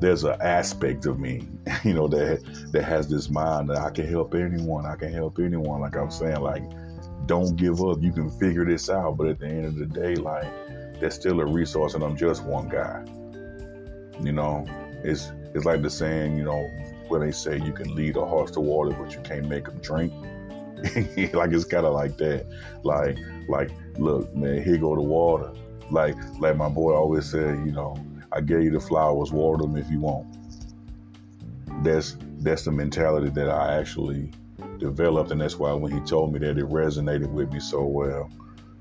there's 0.00 0.24
an 0.24 0.36
aspect 0.40 1.06
of 1.06 1.18
me, 1.18 1.46
you 1.84 1.94
know, 1.94 2.08
that 2.08 2.42
that 2.72 2.82
has 2.84 3.08
this 3.08 3.30
mind 3.30 3.70
that 3.70 3.78
I 3.78 3.90
can 3.90 4.06
help 4.06 4.34
anyone. 4.34 4.86
I 4.86 4.96
can 4.96 5.12
help 5.12 5.38
anyone. 5.38 5.80
Like 5.80 5.96
I'm 5.96 6.10
saying, 6.10 6.40
like 6.40 6.62
don't 7.26 7.56
give 7.56 7.82
up. 7.82 8.02
You 8.02 8.12
can 8.12 8.30
figure 8.30 8.64
this 8.64 8.90
out. 8.90 9.16
But 9.16 9.28
at 9.28 9.38
the 9.38 9.46
end 9.46 9.66
of 9.66 9.76
the 9.76 9.86
day, 9.86 10.14
like 10.16 10.50
there's 11.00 11.14
still 11.14 11.40
a 11.40 11.46
resource, 11.46 11.94
and 11.94 12.02
I'm 12.02 12.16
just 12.16 12.44
one 12.44 12.68
guy. 12.68 13.04
You 14.22 14.32
know, 14.32 14.66
it's 15.02 15.32
it's 15.54 15.64
like 15.64 15.82
the 15.82 15.90
saying, 15.90 16.36
you 16.36 16.44
know, 16.44 16.68
where 17.08 17.20
they 17.20 17.32
say 17.32 17.58
you 17.58 17.72
can 17.72 17.94
lead 17.94 18.16
a 18.16 18.24
horse 18.24 18.50
to 18.52 18.60
water, 18.60 18.96
but 18.98 19.14
you 19.14 19.20
can't 19.20 19.48
make 19.48 19.68
him 19.68 19.78
drink. 19.78 20.12
like 21.32 21.52
it's 21.52 21.64
kind 21.64 21.86
of 21.86 21.94
like 21.94 22.16
that. 22.18 22.46
Like 22.82 23.18
like 23.48 23.70
look, 23.98 24.34
man, 24.34 24.62
here 24.62 24.76
go 24.76 24.94
the 24.94 25.02
water 25.02 25.52
like 25.90 26.16
like 26.38 26.56
my 26.56 26.68
boy 26.68 26.94
always 26.94 27.30
said, 27.30 27.54
you 27.64 27.72
know, 27.72 27.96
I 28.34 28.40
gave 28.40 28.64
you 28.64 28.70
the 28.70 28.80
flowers, 28.80 29.32
water 29.32 29.62
them 29.62 29.76
if 29.76 29.88
you 29.90 30.00
want. 30.00 30.26
That's 31.84 32.16
that's 32.40 32.64
the 32.64 32.72
mentality 32.72 33.30
that 33.30 33.48
I 33.48 33.78
actually 33.78 34.30
developed, 34.78 35.30
and 35.30 35.40
that's 35.40 35.58
why 35.58 35.72
when 35.72 35.92
he 35.92 36.00
told 36.00 36.32
me 36.32 36.40
that, 36.40 36.58
it 36.58 36.68
resonated 36.68 37.30
with 37.30 37.52
me 37.52 37.60
so 37.60 37.84
well, 37.84 38.30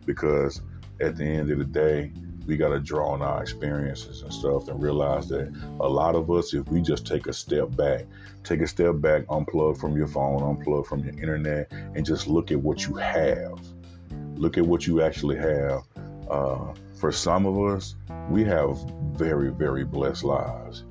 because 0.05 0.61
at 0.99 1.15
the 1.15 1.23
end 1.23 1.51
of 1.51 1.59
the 1.59 1.65
day, 1.65 2.11
we 2.45 2.57
got 2.57 2.69
to 2.69 2.79
draw 2.79 3.11
on 3.11 3.21
our 3.21 3.41
experiences 3.41 4.21
and 4.21 4.33
stuff 4.33 4.67
and 4.67 4.81
realize 4.81 5.29
that 5.29 5.53
a 5.79 5.87
lot 5.87 6.15
of 6.15 6.29
us, 6.29 6.53
if 6.53 6.67
we 6.67 6.81
just 6.81 7.05
take 7.05 7.27
a 7.27 7.33
step 7.33 7.75
back, 7.75 8.05
take 8.43 8.61
a 8.61 8.67
step 8.67 8.99
back, 8.99 9.25
unplug 9.27 9.77
from 9.77 9.95
your 9.95 10.07
phone, 10.07 10.39
unplug 10.39 10.85
from 10.85 11.03
your 11.03 11.13
internet, 11.13 11.71
and 11.71 12.05
just 12.05 12.27
look 12.27 12.51
at 12.51 12.59
what 12.59 12.85
you 12.85 12.95
have. 12.95 13.61
Look 14.35 14.57
at 14.57 14.65
what 14.65 14.85
you 14.87 15.01
actually 15.01 15.37
have. 15.37 15.83
Uh, 16.29 16.73
for 16.95 17.11
some 17.11 17.45
of 17.45 17.57
us, 17.59 17.95
we 18.29 18.43
have 18.43 18.77
very, 19.13 19.51
very 19.51 19.83
blessed 19.83 20.23
lives. 20.23 20.83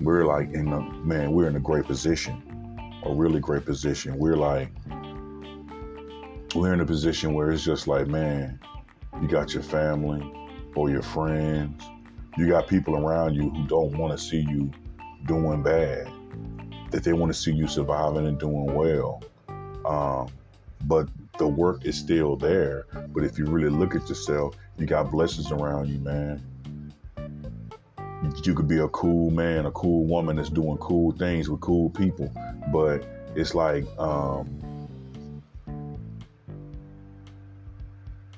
We're 0.00 0.24
like 0.24 0.52
in 0.52 0.70
the 0.70 0.80
man, 0.80 1.32
we're 1.32 1.48
in 1.48 1.56
a 1.56 1.60
great 1.60 1.84
position, 1.84 3.00
a 3.04 3.12
really 3.12 3.40
great 3.40 3.64
position. 3.64 4.16
We're 4.16 4.36
like, 4.36 4.70
we're 6.54 6.72
in 6.72 6.80
a 6.80 6.86
position 6.86 7.34
where 7.34 7.50
it's 7.50 7.64
just 7.64 7.88
like, 7.88 8.06
man, 8.06 8.60
you 9.20 9.28
got 9.28 9.52
your 9.54 9.62
family 9.62 10.32
or 10.74 10.90
your 10.90 11.02
friends, 11.02 11.82
you 12.36 12.48
got 12.48 12.68
people 12.68 12.96
around 12.96 13.34
you 13.34 13.50
who 13.50 13.66
don't 13.66 13.96
want 13.98 14.16
to 14.16 14.24
see 14.24 14.40
you 14.48 14.70
doing 15.26 15.62
bad, 15.62 16.08
that 16.90 17.02
they 17.02 17.12
want 17.12 17.32
to 17.32 17.38
see 17.38 17.52
you 17.52 17.66
surviving 17.66 18.26
and 18.26 18.38
doing 18.38 18.72
well. 18.72 19.22
Um, 19.84 20.28
but 20.84 21.08
the 21.38 21.48
work 21.48 21.84
is 21.84 21.98
still 21.98 22.36
there. 22.36 22.86
But 23.08 23.24
if 23.24 23.38
you 23.38 23.46
really 23.46 23.70
look 23.70 23.96
at 23.96 24.08
yourself, 24.08 24.56
you 24.76 24.86
got 24.86 25.10
blessings 25.10 25.50
around 25.50 25.88
you, 25.88 25.98
man. 25.98 26.42
You 28.42 28.54
could 28.54 28.68
be 28.68 28.78
a 28.78 28.88
cool 28.88 29.30
man, 29.30 29.66
a 29.66 29.70
cool 29.70 30.04
woman 30.04 30.36
that's 30.36 30.50
doing 30.50 30.76
cool 30.78 31.12
things 31.12 31.48
with 31.48 31.60
cool 31.60 31.90
people, 31.90 32.32
but 32.72 33.06
it's 33.36 33.54
like 33.54 33.84
um, 33.98 34.48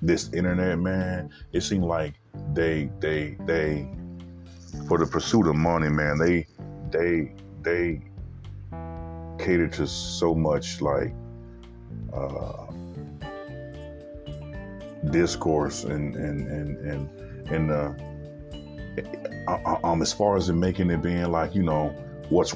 this 0.02 0.32
internet, 0.32 0.78
man. 0.78 1.30
It 1.52 1.62
seemed 1.62 1.84
like 1.84 2.14
they, 2.52 2.90
they, 3.00 3.36
they, 3.46 3.88
for 4.86 4.98
the 4.98 5.06
pursuit 5.06 5.46
of 5.46 5.56
money, 5.56 5.88
man. 5.88 6.18
They, 6.18 6.46
they, 6.90 7.32
they 7.62 8.02
cater 9.38 9.68
to 9.68 9.86
so 9.86 10.34
much 10.34 10.82
like 10.82 11.14
uh, 12.12 12.66
discourse 15.10 15.84
and 15.84 16.14
and 16.14 16.46
and 16.48 16.76
and 16.78 17.50
in 17.50 17.66
the 17.68 18.09
um, 19.84 20.02
as 20.02 20.12
far 20.12 20.36
as 20.36 20.48
it 20.48 20.54
making 20.54 20.90
it 20.90 21.02
being 21.02 21.30
like 21.30 21.54
you 21.54 21.62
know 21.62 21.94
what's 22.28 22.54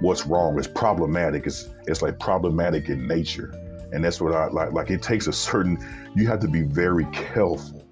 what's 0.00 0.26
wrong, 0.26 0.58
it's 0.58 0.68
problematic. 0.68 1.46
It's 1.46 1.68
it's 1.86 2.02
like 2.02 2.18
problematic 2.18 2.88
in 2.88 3.06
nature, 3.06 3.52
and 3.92 4.04
that's 4.04 4.20
what 4.20 4.34
I 4.34 4.48
like. 4.48 4.72
Like 4.72 4.90
it 4.90 5.02
takes 5.02 5.26
a 5.26 5.32
certain. 5.32 5.78
You 6.14 6.26
have 6.28 6.40
to 6.40 6.48
be 6.48 6.62
very 6.62 7.06
careful 7.06 7.84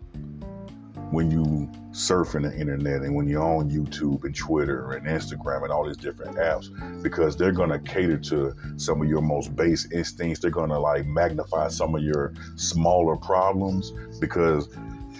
when 1.11 1.31
you 1.31 1.71
surfing 1.93 2.43
the 2.43 2.61
internet 2.61 3.01
and 3.03 3.15
when 3.15 3.27
you're 3.29 3.43
on 3.43 3.71
YouTube 3.71 4.25
and 4.25 4.35
Twitter 4.35 4.93
and 4.93 5.07
Instagram 5.07 5.63
and 5.63 5.73
all 5.73 5.87
these 5.87 5.97
different 5.97 6.37
apps 6.37 6.69
because 7.03 7.37
they're 7.37 7.53
going 7.53 7.71
to 7.71 7.79
cater 7.79 8.19
to 8.19 8.55
some 8.77 9.01
of 9.01 9.09
your 9.09 9.23
most 9.23 9.55
base 9.57 9.91
instincts. 9.93 10.41
They're 10.41 10.51
going 10.51 10.71
to 10.71 10.79
like 10.79 11.07
magnify 11.07 11.69
some 11.69 11.95
of 11.95 12.03
your 12.03 12.35
smaller 12.57 13.17
problems 13.17 13.93
because 14.21 14.69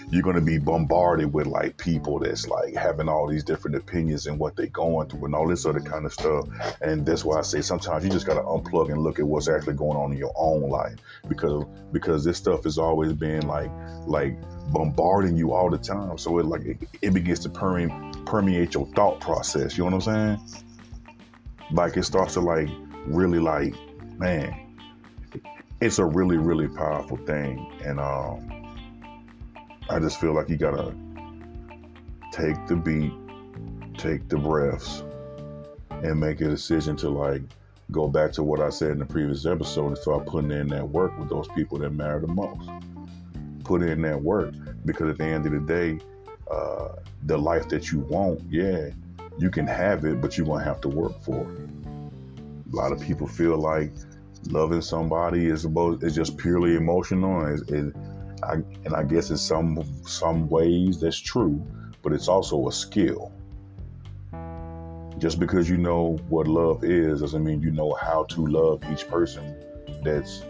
you're 0.09 0.23
going 0.23 0.35
to 0.35 0.41
be 0.41 0.57
bombarded 0.57 1.33
with 1.33 1.47
like 1.47 1.77
people 1.77 2.19
that's 2.19 2.47
like 2.47 2.73
having 2.73 3.09
all 3.09 3.27
these 3.27 3.43
different 3.43 3.75
opinions 3.75 4.25
and 4.25 4.39
what 4.39 4.55
they're 4.55 4.67
going 4.67 5.09
through 5.09 5.25
and 5.25 5.35
all 5.35 5.47
this 5.47 5.65
other 5.65 5.81
kind 5.81 6.05
of 6.05 6.13
stuff. 6.13 6.47
And 6.81 7.05
that's 7.05 7.25
why 7.25 7.39
I 7.39 7.41
say 7.41 7.61
sometimes 7.61 8.05
you 8.05 8.09
just 8.09 8.25
got 8.25 8.35
to 8.35 8.41
unplug 8.41 8.89
and 8.89 9.01
look 9.03 9.19
at 9.19 9.27
what's 9.27 9.49
actually 9.49 9.73
going 9.73 9.97
on 9.97 10.13
in 10.13 10.17
your 10.17 10.33
own 10.37 10.69
life 10.69 10.95
because 11.27 11.65
because 11.91 12.23
this 12.23 12.37
stuff 12.37 12.65
is 12.65 12.77
always 12.77 13.11
being 13.13 13.45
like 13.47 13.69
like 14.05 14.37
bombarding 14.71 15.35
you 15.35 15.51
all 15.51 15.69
the 15.69 15.77
time. 15.77 16.17
So 16.17 16.39
it 16.39 16.45
like 16.45 16.61
it, 16.61 16.77
it 17.01 17.13
begins 17.13 17.39
to 17.39 17.49
permeate 17.49 18.73
your 18.73 18.87
thought 18.87 19.19
process. 19.19 19.77
You 19.77 19.83
know 19.83 19.97
what 19.97 20.07
I'm 20.07 20.39
saying? 20.39 20.63
Like 21.71 21.97
it 21.97 22.03
starts 22.03 22.35
to 22.35 22.41
like 22.41 22.69
really 23.07 23.39
like 23.39 23.73
man 24.17 24.63
it's 25.79 25.99
a 25.99 26.05
really 26.05 26.37
really 26.37 26.67
powerful 26.67 27.17
thing 27.17 27.71
and 27.85 27.99
um 27.99 28.56
I 29.89 29.99
just 29.99 30.19
feel 30.19 30.33
like 30.33 30.49
you 30.49 30.57
gotta 30.57 30.93
take 32.31 32.67
the 32.67 32.75
beat, 32.75 33.13
take 33.97 34.27
the 34.27 34.37
breaths, 34.37 35.03
and 35.89 36.19
make 36.19 36.41
a 36.41 36.49
decision 36.49 36.97
to 36.97 37.09
like 37.09 37.41
go 37.91 38.09
back 38.09 38.33
to 38.33 38.43
what 38.43 38.59
I 38.59 38.69
said 38.69 38.91
in 38.91 38.99
the 38.99 39.05
previous 39.05 39.45
episode 39.45 39.87
and 39.87 39.97
start 39.97 40.25
putting 40.25 40.51
in 40.51 40.67
that 40.67 40.87
work 40.89 41.17
with 41.17 41.29
those 41.29 41.47
people 41.55 41.77
that 41.79 41.91
matter 41.91 42.19
the 42.19 42.27
most. 42.27 42.69
Put 43.63 43.81
in 43.81 44.01
that 44.01 44.21
work 44.21 44.53
because 44.85 45.09
at 45.09 45.17
the 45.17 45.25
end 45.25 45.45
of 45.45 45.53
the 45.53 45.59
day, 45.59 45.99
uh, 46.51 46.89
the 47.23 47.37
life 47.37 47.69
that 47.69 47.89
you 47.89 47.99
want, 47.99 48.41
yeah, 48.49 48.89
you 49.37 49.49
can 49.49 49.67
have 49.67 50.03
it, 50.03 50.19
but 50.19 50.37
you're 50.37 50.47
gonna 50.47 50.65
have 50.65 50.81
to 50.81 50.89
work 50.89 51.21
for 51.21 51.49
it. 51.53 51.69
A 52.73 52.75
lot 52.75 52.91
of 52.91 52.99
people 52.99 53.25
feel 53.25 53.57
like 53.57 53.93
loving 54.49 54.81
somebody 54.81 55.45
is 55.47 55.63
about 55.63 56.03
is 56.03 56.13
just 56.13 56.37
purely 56.37 56.75
emotional. 56.75 57.45
Is, 57.45 57.61
is 57.69 57.93
I, 58.43 58.53
and 58.85 58.93
I 58.95 59.03
guess 59.03 59.29
in 59.29 59.37
some 59.37 59.83
some 60.05 60.47
ways 60.49 60.99
that's 60.99 61.19
true, 61.19 61.65
but 62.01 62.13
it's 62.13 62.27
also 62.27 62.67
a 62.67 62.71
skill. 62.71 63.31
Just 65.17 65.39
because 65.39 65.67
you 65.67 65.77
know 65.77 66.17
what 66.29 66.47
love 66.47 66.83
is 66.83 67.21
doesn't 67.21 67.43
mean 67.43 67.61
you 67.61 67.71
know 67.71 67.97
how 67.99 68.23
to 68.25 68.45
love 68.45 68.83
each 68.91 69.07
person 69.07 69.55
that's 70.03 70.43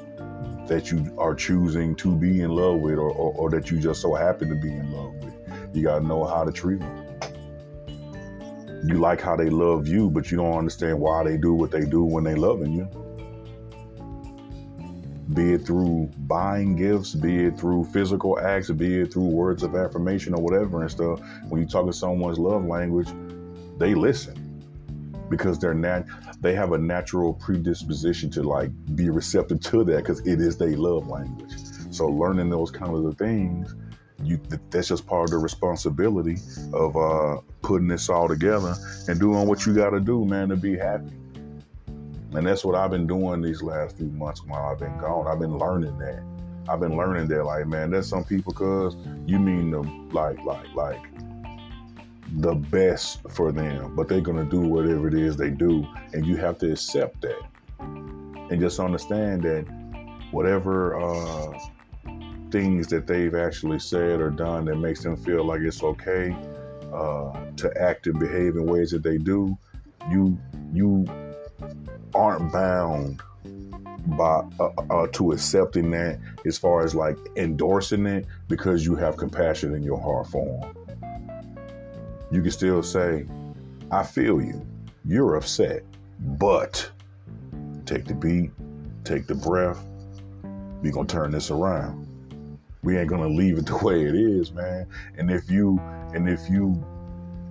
that 0.68 0.92
you 0.92 1.16
are 1.18 1.34
choosing 1.34 1.96
to 1.96 2.14
be 2.14 2.42
in 2.42 2.52
love 2.52 2.82
with 2.82 2.96
or, 2.96 3.10
or, 3.10 3.34
or 3.36 3.50
that 3.50 3.72
you 3.72 3.80
just 3.80 4.02
so 4.02 4.14
happen 4.14 4.50
to 4.50 4.56
be 4.56 4.70
in 4.70 4.92
love 4.92 5.14
with. 5.24 5.34
You 5.74 5.84
gotta 5.84 6.06
know 6.06 6.26
how 6.26 6.44
to 6.44 6.52
treat 6.52 6.82
them. 6.82 7.04
You 8.84 8.96
like 8.96 9.22
how 9.22 9.38
they 9.38 9.50
love 9.50 9.88
you, 9.88 10.10
but 10.10 10.30
you 10.30 10.38
don't 10.38 10.58
understand 10.58 11.00
why 11.00 11.24
they 11.24 11.38
do 11.38 11.54
what 11.54 11.72
they 11.72 11.86
do 11.86 12.04
when 12.04 12.26
they 12.26 12.36
loving 12.36 12.74
you 12.74 13.07
be 15.34 15.54
it 15.54 15.66
through 15.66 16.10
buying 16.20 16.76
gifts, 16.76 17.14
be 17.14 17.46
it 17.46 17.60
through 17.60 17.86
physical 17.86 18.40
acts, 18.40 18.70
be 18.72 19.02
it 19.02 19.14
through 19.14 19.24
words 19.24 19.64
of 19.64 19.76
affirmation 19.76 20.34
or 20.34 20.42
whatever 20.42 20.82
and 20.82 20.90
stuff. 20.90 21.20
When 21.50 21.62
you 21.62 21.68
talk 21.68 21.86
to 21.88 21.94
someone's 21.94 22.40
love 22.40 22.66
language, 22.66 23.10
they 23.78 23.94
listen 23.94 24.44
because 25.30 25.60
they're 25.60 25.74
nat 25.74 26.06
they 26.40 26.54
have 26.54 26.72
a 26.72 26.78
natural 26.78 27.34
predisposition 27.34 28.30
to 28.30 28.44
like 28.44 28.70
be 28.96 29.10
receptive 29.10 29.60
to 29.60 29.84
that 29.84 29.98
because 29.98 30.20
it 30.26 30.40
is 30.40 30.58
their 30.58 30.78
love 30.78 31.08
language. 31.08 31.54
So 31.92 32.08
learning 32.08 32.50
those 32.50 32.72
kind 32.72 32.94
of 32.94 33.18
things, 33.18 33.76
you 34.24 34.40
that's 34.70 34.88
just 34.90 35.06
part 35.08 35.26
of 35.26 35.32
the 35.32 35.38
responsibility 35.38 36.38
of 36.74 36.96
uh, 36.96 37.42
putting 37.62 37.88
this 37.88 38.10
all 38.10 38.28
together 38.28 38.76
and 39.08 39.20
doing 39.20 39.48
what 39.48 39.66
you 39.66 39.74
got 39.74 39.92
to 39.92 40.00
do, 40.00 40.26
man, 40.26 40.50
to 40.50 40.56
be 40.56 40.78
happy. 40.78 41.12
And 42.34 42.46
that's 42.46 42.66
what 42.66 42.76
I've 42.76 42.92
been 42.92 43.08
doing 43.08 43.42
these 43.42 43.62
last 43.62 43.98
few 43.98 44.08
months 44.08 44.44
while 44.44 44.66
I've 44.66 44.80
been 44.80 44.98
gone. 44.98 45.28
I've 45.28 45.40
been 45.40 45.58
learning 45.58 45.98
that. 46.00 46.24
I've 46.70 46.82
been 46.82 46.98
learning 46.98 47.28
that, 47.30 47.46
like, 47.46 47.66
man, 47.68 47.92
there's 47.92 48.10
some 48.10 48.26
people, 48.26 48.52
cause 48.52 48.98
you 49.26 49.40
mean 49.40 49.72
them 49.72 50.10
like, 50.10 50.44
like, 50.44 50.74
like 50.76 51.00
the 52.36 52.54
best 52.54 53.22
for 53.30 53.52
them, 53.52 53.96
but 53.96 54.10
they're 54.10 54.22
gonna 54.22 54.44
do 54.44 54.60
whatever 54.60 55.08
it 55.08 55.14
is 55.14 55.38
they 55.38 55.50
do, 55.50 55.88
and 56.14 56.26
you 56.26 56.36
have 56.36 56.58
to 56.60 56.72
accept 56.72 57.22
that, 57.22 57.42
and 57.80 58.60
just 58.60 58.80
understand 58.80 59.44
that 59.44 59.66
whatever 60.32 61.00
uh, 61.00 61.58
things 62.52 62.88
that 62.88 63.08
they've 63.08 63.36
actually 63.36 63.80
said 63.80 64.20
or 64.20 64.30
done 64.30 64.66
that 64.66 64.76
makes 64.76 65.04
them 65.04 65.16
feel 65.16 65.46
like 65.46 65.62
it's 65.62 65.82
okay 65.82 66.36
uh, 66.94 67.46
to 67.56 67.72
act 67.82 68.08
and 68.08 68.20
behave 68.20 68.56
in 68.58 68.66
ways 68.66 68.92
that 68.92 69.04
they 69.04 69.18
do, 69.18 69.58
you 70.12 70.38
you 70.74 71.06
aren't 72.14 72.52
bound 72.52 73.22
by 74.16 74.42
uh, 74.60 74.70
uh, 74.90 75.08
to 75.14 75.32
accepting 75.32 75.92
that 75.92 76.20
as 76.46 76.58
far 76.58 76.84
as 76.84 76.96
like 76.96 77.18
endorsing 77.36 78.06
it 78.06 78.26
because 78.48 78.86
you 78.86 78.96
have 78.96 79.18
compassion 79.18 79.74
in 79.76 79.84
your 79.84 80.00
heart 80.00 80.28
for 80.28 80.46
them. 80.46 80.78
You 82.32 82.42
can 82.42 82.52
still 82.52 82.84
say, 82.84 83.26
I 83.92 84.04
feel 84.04 84.42
you. 84.42 84.66
You're 85.06 85.36
upset. 85.36 85.84
But 86.20 86.90
take 87.86 88.06
the 88.06 88.14
beat, 88.14 88.52
take 89.04 89.28
the 89.28 89.36
breath. 89.36 89.86
We're 90.82 90.92
gonna 90.92 91.08
turn 91.08 91.32
this 91.32 91.52
around. 91.52 92.08
We 92.84 92.98
ain't 92.98 93.10
gonna 93.10 93.28
leave 93.28 93.58
it 93.58 93.66
the 93.66 93.78
way 93.84 94.06
it 94.06 94.16
is, 94.16 94.52
man. 94.52 94.88
And 95.18 95.32
if 95.32 95.50
you 95.50 95.80
and 96.14 96.30
if 96.30 96.50
you 96.50 96.84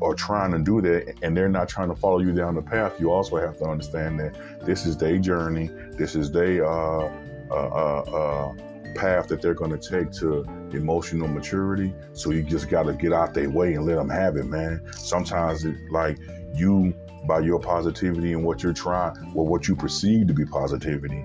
are 0.02 0.14
trying 0.14 0.52
to 0.52 0.58
do 0.58 0.80
that 0.82 1.16
and 1.22 1.36
they're 1.36 1.48
not 1.48 1.68
trying 1.68 1.88
to 1.88 1.96
follow 1.96 2.18
you 2.18 2.32
down 2.32 2.54
the 2.54 2.62
path, 2.62 3.00
you 3.00 3.10
also 3.10 3.36
have 3.36 3.56
to 3.58 3.64
understand 3.64 4.20
that 4.20 4.34
this 4.64 4.86
is 4.86 4.96
their 4.96 5.18
journey. 5.18 5.70
This 5.92 6.14
is 6.14 6.30
their 6.30 6.66
uh, 6.66 7.10
uh, 7.50 7.54
uh, 7.54 8.02
uh, 8.02 8.54
path 8.94 9.28
that 9.28 9.40
they're 9.40 9.54
going 9.54 9.78
to 9.78 9.78
take 9.78 10.10
to 10.12 10.42
emotional 10.72 11.28
maturity. 11.28 11.94
So 12.12 12.30
you 12.30 12.42
just 12.42 12.68
got 12.68 12.84
to 12.84 12.92
get 12.92 13.12
out 13.12 13.34
their 13.34 13.50
way 13.50 13.74
and 13.74 13.86
let 13.86 13.96
them 13.96 14.10
have 14.10 14.36
it, 14.36 14.46
man. 14.46 14.82
Sometimes, 14.92 15.64
it, 15.64 15.76
like 15.90 16.18
you, 16.54 16.94
by 17.26 17.40
your 17.40 17.60
positivity 17.60 18.32
and 18.32 18.44
what 18.44 18.62
you're 18.62 18.72
trying, 18.72 19.32
or 19.34 19.46
what 19.46 19.68
you 19.68 19.76
perceive 19.76 20.26
to 20.28 20.34
be 20.34 20.44
positivity, 20.44 21.24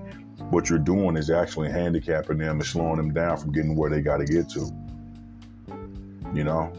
what 0.50 0.68
you're 0.68 0.78
doing 0.78 1.16
is 1.16 1.30
actually 1.30 1.70
handicapping 1.70 2.38
them 2.38 2.60
and 2.60 2.66
slowing 2.66 2.96
them 2.96 3.12
down 3.12 3.36
from 3.36 3.52
getting 3.52 3.74
where 3.74 3.90
they 3.90 4.00
got 4.00 4.18
to 4.18 4.24
get 4.24 4.48
to. 4.50 4.70
You 6.34 6.44
know, 6.44 6.72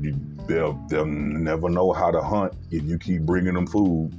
you, 0.00 0.14
they'll 0.48 0.72
they'll 0.88 1.06
never 1.06 1.68
know 1.68 1.92
how 1.92 2.10
to 2.10 2.20
hunt 2.20 2.54
if 2.70 2.82
you 2.84 2.98
keep 2.98 3.22
bringing 3.22 3.54
them 3.54 3.66
food. 3.66 4.10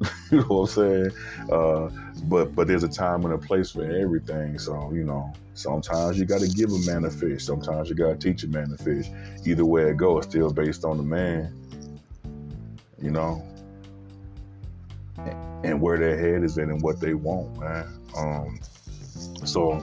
you 0.30 0.38
know 0.38 0.44
what 0.44 0.60
I'm 0.60 0.66
saying? 0.66 1.10
Uh, 1.52 1.90
but 2.24 2.54
but 2.54 2.66
there's 2.66 2.82
a 2.82 2.88
time 2.88 3.24
and 3.24 3.34
a 3.34 3.38
place 3.38 3.70
for 3.70 3.84
everything. 3.84 4.58
So 4.58 4.90
you 4.92 5.04
know, 5.04 5.32
sometimes 5.54 6.18
you 6.18 6.24
got 6.24 6.40
to 6.40 6.48
give 6.48 6.72
a 6.72 6.78
man 6.80 7.04
a 7.04 7.10
fish. 7.10 7.44
Sometimes 7.44 7.88
you 7.88 7.94
got 7.94 8.08
to 8.08 8.16
teach 8.16 8.42
a 8.42 8.48
man 8.48 8.70
to 8.70 8.82
fish. 8.82 9.06
Either 9.46 9.64
way 9.64 9.90
it 9.90 9.98
goes, 9.98 10.24
still 10.24 10.50
based 10.50 10.84
on 10.84 10.96
the 10.96 11.02
man. 11.02 11.54
You 13.00 13.10
know, 13.10 13.42
and 15.62 15.80
where 15.80 15.98
their 15.98 16.18
head 16.18 16.42
is 16.42 16.56
and 16.56 16.80
what 16.82 17.00
they 17.00 17.14
want, 17.14 17.58
man. 17.58 17.86
Um, 18.16 18.60
so, 19.44 19.78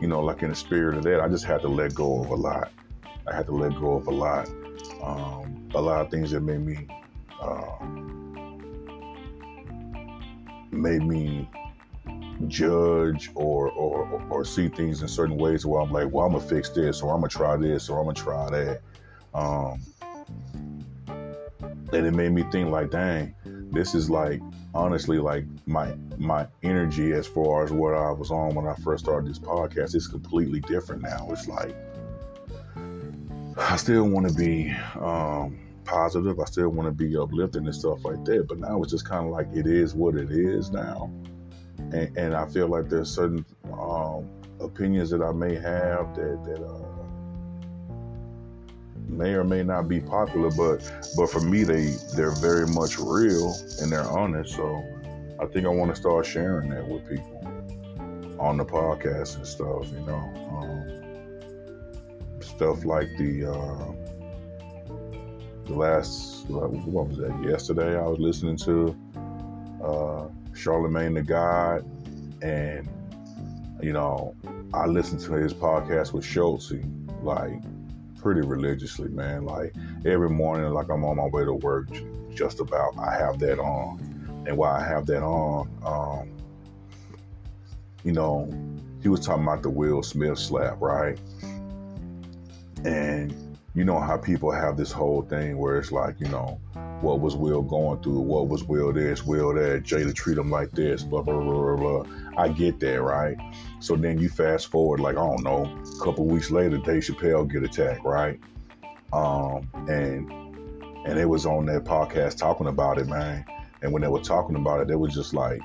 you 0.00 0.06
know, 0.06 0.20
like 0.20 0.42
in 0.42 0.50
the 0.50 0.54
spirit 0.54 0.96
of 0.96 1.04
that, 1.04 1.20
I 1.20 1.28
just 1.28 1.44
had 1.44 1.60
to 1.62 1.68
let 1.68 1.94
go 1.94 2.22
of 2.22 2.30
a 2.30 2.34
lot. 2.34 2.70
I 3.26 3.34
had 3.34 3.46
to 3.46 3.54
let 3.54 3.74
go 3.78 3.94
of 3.94 4.06
a 4.06 4.10
lot 4.10 4.48
um, 5.04 5.68
a 5.74 5.80
lot 5.80 6.00
of 6.00 6.10
things 6.10 6.30
that 6.30 6.40
made 6.40 6.60
me 6.60 6.86
uh, 7.40 7.84
made 10.70 11.02
me 11.02 11.48
judge 12.48 13.30
or, 13.34 13.70
or 13.70 14.22
or 14.30 14.44
see 14.44 14.68
things 14.68 15.02
in 15.02 15.08
certain 15.08 15.36
ways 15.36 15.66
where 15.66 15.80
I'm 15.80 15.92
like, 15.92 16.10
well, 16.10 16.26
I'm 16.26 16.32
gonna 16.32 16.44
fix 16.44 16.70
this, 16.70 17.02
or 17.02 17.12
I'm 17.12 17.20
gonna 17.20 17.28
try 17.28 17.56
this, 17.56 17.88
or 17.88 17.98
I'm 17.98 18.06
gonna 18.06 18.14
try 18.14 18.50
that. 18.50 18.80
Um, 19.34 19.82
and 21.92 22.06
it 22.06 22.14
made 22.14 22.32
me 22.32 22.44
think 22.50 22.70
like, 22.70 22.90
dang, 22.90 23.34
this 23.72 23.94
is 23.94 24.08
like 24.10 24.40
honestly 24.74 25.18
like 25.18 25.44
my 25.66 25.94
my 26.18 26.46
energy 26.62 27.12
as 27.12 27.26
far 27.26 27.64
as 27.64 27.70
what 27.70 27.94
I 27.94 28.10
was 28.10 28.30
on 28.30 28.54
when 28.54 28.66
I 28.66 28.74
first 28.76 29.04
started 29.04 29.30
this 29.30 29.38
podcast 29.38 29.94
is 29.94 30.08
completely 30.08 30.60
different 30.60 31.02
now. 31.02 31.28
It's 31.30 31.46
like 31.46 31.76
I 33.56 33.76
still 33.76 34.04
want 34.08 34.28
to 34.28 34.34
be 34.34 34.74
um, 35.00 35.58
positive. 35.84 36.40
I 36.40 36.44
still 36.44 36.70
want 36.70 36.88
to 36.88 36.92
be 36.92 37.16
uplifting 37.16 37.66
and 37.66 37.74
stuff 37.74 38.04
like 38.04 38.24
that. 38.24 38.48
But 38.48 38.58
now 38.58 38.82
it's 38.82 38.90
just 38.90 39.08
kind 39.08 39.26
of 39.26 39.32
like 39.32 39.48
it 39.54 39.66
is 39.66 39.94
what 39.94 40.16
it 40.16 40.30
is 40.30 40.70
now. 40.70 41.10
And, 41.92 42.16
and 42.16 42.34
I 42.34 42.46
feel 42.46 42.68
like 42.68 42.88
there's 42.88 43.10
certain 43.10 43.44
um, 43.72 44.28
opinions 44.60 45.10
that 45.10 45.22
I 45.22 45.32
may 45.32 45.54
have 45.54 46.14
that, 46.16 46.44
that 46.44 46.64
uh, 46.64 46.94
may 49.08 49.34
or 49.34 49.44
may 49.44 49.62
not 49.62 49.88
be 49.88 50.00
popular, 50.00 50.50
but 50.50 50.82
but 51.16 51.30
for 51.30 51.40
me, 51.40 51.62
they 51.62 51.94
they're 52.16 52.34
very 52.40 52.66
much 52.66 52.98
real 52.98 53.54
and 53.80 53.92
they're 53.92 54.08
honest. 54.08 54.54
So 54.54 54.82
I 55.40 55.46
think 55.46 55.66
I 55.66 55.68
want 55.68 55.94
to 55.94 55.96
start 56.00 56.26
sharing 56.26 56.70
that 56.70 56.86
with 56.88 57.08
people 57.08 57.40
on 58.40 58.56
the 58.56 58.64
podcast 58.64 59.36
and 59.36 59.46
stuff. 59.46 59.92
You 59.92 60.04
know, 60.06 60.32
um, 60.50 60.73
stuff 62.56 62.84
like 62.84 63.08
the 63.16 63.52
uh, 63.52 63.92
the 65.66 65.74
last 65.74 66.48
what 66.48 67.08
was 67.08 67.18
that? 67.18 67.44
Yesterday, 67.44 67.96
I 67.98 68.02
was 68.02 68.18
listening 68.18 68.56
to 68.58 68.96
uh, 69.82 70.28
Charlamagne 70.52 71.14
the 71.14 71.22
God, 71.22 71.84
and 72.42 72.88
you 73.82 73.92
know, 73.92 74.34
I 74.72 74.86
listened 74.86 75.20
to 75.22 75.32
his 75.32 75.52
podcast 75.52 76.12
with 76.12 76.24
Schulz, 76.24 76.72
like 77.22 77.60
pretty 78.20 78.40
religiously, 78.40 79.08
man. 79.08 79.44
Like 79.44 79.74
every 80.04 80.30
morning, 80.30 80.70
like 80.70 80.88
I'm 80.90 81.04
on 81.04 81.16
my 81.16 81.26
way 81.26 81.44
to 81.44 81.54
work, 81.54 81.88
just 82.34 82.60
about 82.60 82.96
I 82.98 83.14
have 83.16 83.38
that 83.40 83.58
on. 83.58 84.44
And 84.46 84.56
while 84.56 84.74
I 84.74 84.86
have 84.86 85.06
that 85.06 85.22
on, 85.22 85.70
um, 85.84 86.30
you 88.04 88.12
know, 88.12 88.52
he 89.02 89.08
was 89.08 89.20
talking 89.20 89.42
about 89.42 89.62
the 89.62 89.70
Will 89.70 90.02
Smith 90.02 90.38
slap, 90.38 90.80
right? 90.80 91.18
And 92.84 93.58
you 93.74 93.84
know 93.84 93.98
how 93.98 94.16
people 94.16 94.52
have 94.52 94.76
this 94.76 94.92
whole 94.92 95.22
thing 95.22 95.58
where 95.58 95.78
it's 95.78 95.90
like, 95.90 96.20
you 96.20 96.28
know, 96.28 96.60
what 97.00 97.20
was 97.20 97.34
Will 97.34 97.62
going 97.62 98.02
through? 98.02 98.20
What 98.20 98.48
was 98.48 98.64
Will 98.64 98.92
this? 98.92 99.24
Will 99.24 99.52
that? 99.54 99.82
Jada 99.82 100.14
treat 100.14 100.38
him 100.38 100.50
like 100.50 100.70
this? 100.72 101.02
Blah 101.02 101.22
blah 101.22 101.40
blah 101.40 101.76
blah 101.76 101.76
blah. 101.76 102.04
I 102.36 102.48
get 102.48 102.80
that, 102.80 103.02
right? 103.02 103.36
So 103.80 103.96
then 103.96 104.18
you 104.18 104.28
fast 104.28 104.68
forward, 104.68 105.00
like 105.00 105.16
I 105.16 105.26
don't 105.26 105.42
know, 105.42 105.64
a 105.64 106.04
couple 106.04 106.26
weeks 106.26 106.50
later, 106.50 106.78
Dave 106.78 107.02
Chappelle 107.02 107.50
get 107.50 107.62
attacked, 107.62 108.04
right? 108.04 108.40
Um, 109.12 109.68
and 109.88 110.30
and 111.06 111.18
it 111.18 111.28
was 111.28 111.44
on 111.46 111.66
that 111.66 111.84
podcast 111.84 112.38
talking 112.38 112.66
about 112.66 112.98
it, 112.98 113.06
man. 113.06 113.44
And 113.82 113.92
when 113.92 114.02
they 114.02 114.08
were 114.08 114.20
talking 114.20 114.56
about 114.56 114.80
it, 114.80 114.88
they 114.88 114.94
were 114.94 115.08
just 115.08 115.34
like, 115.34 115.60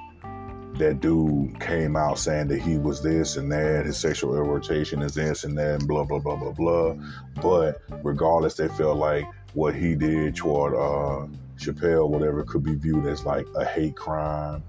that 0.80 1.00
dude 1.00 1.60
came 1.60 1.96
out 1.96 2.18
saying 2.18 2.48
that 2.48 2.62
he 2.62 2.78
was 2.78 3.02
this 3.02 3.38
and 3.38 3.52
that, 3.52 3.86
his 3.86 3.98
sexual 3.98 4.36
orientation 4.36 5.02
is 5.02 5.14
this 5.14 5.44
and 5.44 5.58
that, 5.58 5.80
and 5.80 5.88
blah 5.88 6.04
blah 6.04 6.20
blah 6.20 6.36
blah 6.36 6.52
blah. 6.52 6.96
But 7.42 7.82
regardless, 8.04 8.56
they 8.56 8.68
felt 8.70 8.98
like 8.98 9.26
what 9.54 9.76
he 9.76 9.96
did 9.96 10.36
toward 10.36 10.74
uh, 10.74 11.28
Chappelle, 11.58 12.10
whatever, 12.10 12.44
could 12.44 12.64
be 12.64 12.76
viewed 12.76 13.06
as 13.06 13.26
like 13.26 13.46
a 13.56 13.66
hate 13.66 13.96
crime 13.96 14.64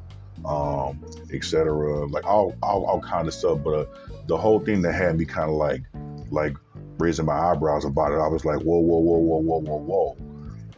um, 0.44 1.04
etc. 1.32 2.06
Like 2.06 2.26
all, 2.26 2.56
all, 2.62 2.84
all 2.84 3.00
kind 3.00 3.28
of 3.28 3.34
stuff. 3.34 3.60
But 3.62 3.70
uh, 3.70 3.86
the 4.26 4.36
whole 4.36 4.60
thing 4.60 4.82
that 4.82 4.92
had 4.92 5.18
me 5.18 5.24
kind 5.24 5.50
of 5.50 5.56
like, 5.56 5.82
like 6.30 6.56
raising 6.98 7.26
my 7.26 7.38
eyebrows 7.38 7.84
about 7.84 8.12
it, 8.12 8.16
I 8.16 8.28
was 8.28 8.44
like, 8.44 8.60
whoa, 8.60 8.78
whoa, 8.78 8.98
whoa, 8.98 9.18
whoa, 9.18 9.38
whoa, 9.38 9.58
whoa, 9.58 10.16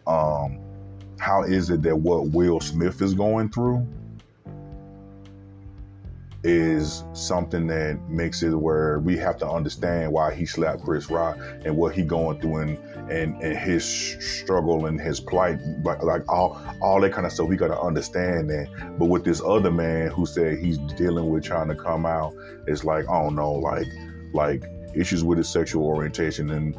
whoa. 0.07 0.45
Um, 0.45 0.59
how 1.19 1.45
is 1.45 1.71
it 1.71 1.83
that 1.83 1.97
what 1.97 2.29
Will 2.29 2.61
Smith 2.61 3.01
is 3.01 3.15
going 3.15 3.49
through 3.51 3.87
is 6.45 7.05
something 7.13 7.69
that 7.69 8.01
makes 8.09 8.43
it 8.43 8.51
where 8.51 8.99
we 8.99 9.17
have 9.17 9.37
to 9.39 9.49
understand 9.49 10.13
why 10.13 10.35
he 10.35 10.45
slapped 10.45 10.83
Chris 10.83 11.09
Rock 11.09 11.39
and 11.65 11.77
what 11.77 11.95
he 11.95 12.03
going 12.03 12.41
through 12.41 12.57
and 12.57 12.79
and, 13.11 13.41
and 13.43 13.57
his 13.57 13.85
struggle 13.85 14.87
and 14.87 15.01
his 15.01 15.21
plight. 15.21 15.61
Like, 15.85 16.03
like 16.03 16.29
all 16.29 16.61
all 16.81 17.01
that 17.01 17.13
kind 17.13 17.27
of 17.27 17.33
stuff 17.33 17.49
we 17.49 17.57
got 17.57 17.69
to 17.69 17.81
understand 17.81 18.51
that. 18.51 18.69
But 18.99 19.07
with 19.07 19.25
this 19.25 19.41
other 19.41 19.71
man 19.71 20.11
who 20.11 20.27
said 20.27 20.59
he's 20.59 20.79
dealing 20.79 21.31
with 21.31 21.45
trying 21.45 21.69
to 21.69 21.77
come 21.77 22.07
out 22.07 22.35
it's 22.67 22.85
like 22.85 23.09
I 23.09 23.23
don't 23.23 23.35
know 23.35 23.53
like 23.53 23.87
like 24.33 24.65
issues 24.95 25.25
with 25.25 25.39
his 25.39 25.49
sexual 25.49 25.85
orientation 25.85 26.51
and 26.51 26.77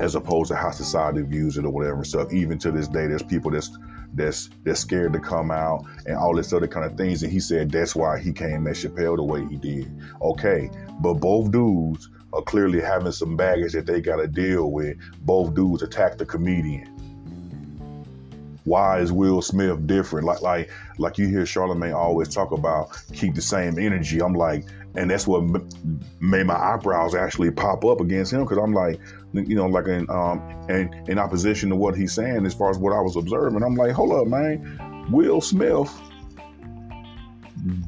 as 0.00 0.14
opposed 0.14 0.48
to 0.48 0.56
how 0.56 0.70
society 0.70 1.22
views 1.22 1.56
it 1.58 1.64
or 1.64 1.70
whatever 1.70 2.04
stuff. 2.04 2.32
Even 2.32 2.58
to 2.58 2.70
this 2.70 2.88
day 2.88 3.06
there's 3.06 3.22
people 3.22 3.50
that's 3.50 3.70
that's 4.14 4.50
that's 4.64 4.80
scared 4.80 5.12
to 5.12 5.20
come 5.20 5.50
out 5.50 5.84
and 6.06 6.16
all 6.16 6.34
this 6.34 6.52
other 6.52 6.68
kind 6.68 6.84
of 6.84 6.96
things. 6.96 7.22
And 7.22 7.32
he 7.32 7.40
said 7.40 7.70
that's 7.70 7.94
why 7.94 8.18
he 8.18 8.32
came 8.32 8.66
at 8.66 8.74
Chappelle 8.74 9.16
the 9.16 9.22
way 9.22 9.44
he 9.46 9.56
did. 9.56 9.90
Okay, 10.20 10.70
but 11.00 11.14
both 11.14 11.50
dudes 11.50 12.08
are 12.32 12.42
clearly 12.42 12.80
having 12.80 13.12
some 13.12 13.36
baggage 13.36 13.72
that 13.72 13.86
they 13.86 14.00
got 14.00 14.16
to 14.16 14.26
deal 14.26 14.70
with. 14.70 14.96
Both 15.20 15.54
dudes 15.54 15.82
attacked 15.82 16.18
the 16.18 16.26
comedian. 16.26 16.91
Why 18.64 19.00
is 19.00 19.10
Will 19.10 19.42
Smith 19.42 19.86
different? 19.86 20.26
Like 20.26 20.42
like 20.42 20.70
like 20.98 21.18
you 21.18 21.28
hear 21.28 21.42
Charlamagne 21.42 21.94
always 21.94 22.28
talk 22.28 22.52
about 22.52 22.90
keep 23.12 23.34
the 23.34 23.42
same 23.42 23.78
energy. 23.78 24.20
I'm 24.20 24.34
like, 24.34 24.64
and 24.94 25.10
that's 25.10 25.26
what 25.26 25.42
made 26.20 26.46
my 26.46 26.54
eyebrows 26.54 27.14
actually 27.14 27.50
pop 27.50 27.84
up 27.84 28.00
against 28.00 28.32
him 28.32 28.42
because 28.44 28.58
I'm 28.58 28.72
like, 28.72 29.00
you 29.32 29.56
know, 29.56 29.66
like 29.66 29.86
in 29.86 30.08
um 30.10 30.40
in, 30.68 30.92
in 31.08 31.18
opposition 31.18 31.70
to 31.70 31.76
what 31.76 31.96
he's 31.96 32.12
saying 32.12 32.46
as 32.46 32.54
far 32.54 32.70
as 32.70 32.78
what 32.78 32.92
I 32.92 33.00
was 33.00 33.16
observing. 33.16 33.62
I'm 33.62 33.74
like, 33.74 33.92
hold 33.92 34.12
up, 34.12 34.26
man, 34.26 35.08
Will 35.10 35.40
Smith 35.40 35.90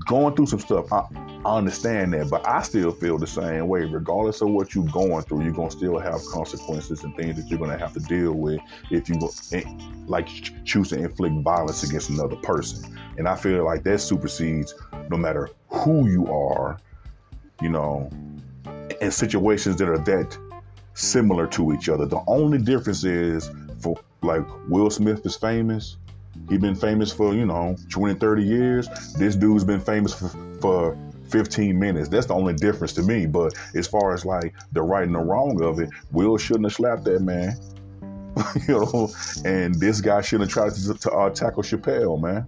going 0.07 0.35
through 0.37 0.47
some 0.47 0.61
stuff. 0.61 0.93
I, 0.93 1.05
I 1.45 1.57
understand 1.57 2.13
that, 2.15 2.31
but 2.31 2.47
I 2.47 2.63
still 2.63 2.93
feel 2.93 3.19
the 3.19 3.27
same 3.27 3.69
way. 3.69 3.81
Regardless 3.81 4.41
of 4.41 4.51
what 4.51 4.75
you're 4.75 4.87
going 4.87 5.23
through, 5.23 5.43
you're 5.43 5.53
gonna 5.53 5.71
still 5.71 5.99
have 5.99 6.21
consequences 6.33 7.05
and 7.05 7.15
things 7.17 7.37
that 7.37 7.51
you're 7.51 7.59
gonna 7.59 7.79
have 7.79 7.93
to 7.95 8.01
deal 8.01 8.33
with 8.33 8.61
if 8.91 9.09
you 9.09 9.19
eh, 9.53 9.65
like 10.07 10.29
choose 10.65 10.91
to 10.91 10.99
inflict 10.99 11.35
violence 11.43 11.83
against 11.83 12.11
another 12.11 12.37
person. 12.37 12.97
And 13.19 13.29
I 13.29 13.37
feel 13.37 13.65
like 13.65 13.83
that 13.85 14.01
supersedes 14.01 14.75
no 15.11 15.17
matter 15.17 15.51
who 15.69 16.09
you 16.09 16.27
are, 16.33 16.79
you 17.61 17.69
know, 17.69 18.11
in 19.01 19.11
situations 19.11 19.77
that 19.77 19.89
are 19.89 19.99
that 19.99 20.39
similar 20.95 21.47
to 21.49 21.73
each 21.73 21.89
other. 21.89 22.07
The 22.07 22.23
only 22.27 22.59
difference 22.59 23.05
is 23.05 23.51
for 23.81 23.97
like 24.23 24.45
Will 24.69 24.91
Smith 24.91 25.27
is 25.27 25.37
famous. 25.37 25.97
He 26.49 26.59
been 26.59 26.75
famous 26.75 27.13
for, 27.13 27.35
you 27.35 27.47
know, 27.47 27.77
20, 27.91 28.15
30 28.19 28.43
years. 28.43 28.89
This 29.15 29.37
dude's 29.37 29.65
been 29.65 29.81
famous 29.81 30.13
for, 30.13 30.29
for 30.61 30.99
15 31.31 31.79
minutes. 31.79 32.09
That's 32.09 32.27
the 32.27 32.35
only 32.35 32.55
difference 32.55 32.93
to 32.95 33.03
me. 33.03 33.27
But 33.27 33.55
as 33.75 33.87
far 33.87 34.15
as 34.15 34.25
like 34.25 34.55
the 34.73 34.83
right 34.83 35.05
and 35.05 35.15
the 35.15 35.21
wrong 35.21 35.63
of 35.63 35.81
it, 35.81 35.91
Will 36.13 36.37
shouldn't 36.37 36.67
have 36.67 36.75
slapped 36.75 37.05
that 37.05 37.21
man. 37.23 37.57
you 38.69 38.75
know, 38.75 39.11
and 39.45 39.75
this 39.77 40.01
guy 40.01 40.21
shouldn't 40.21 40.51
have 40.51 40.53
tried 40.53 40.75
to, 40.75 40.95
to 40.95 41.11
uh, 41.13 41.31
tackle 41.31 41.63
Chappelle, 41.63 42.21
man. 42.21 42.47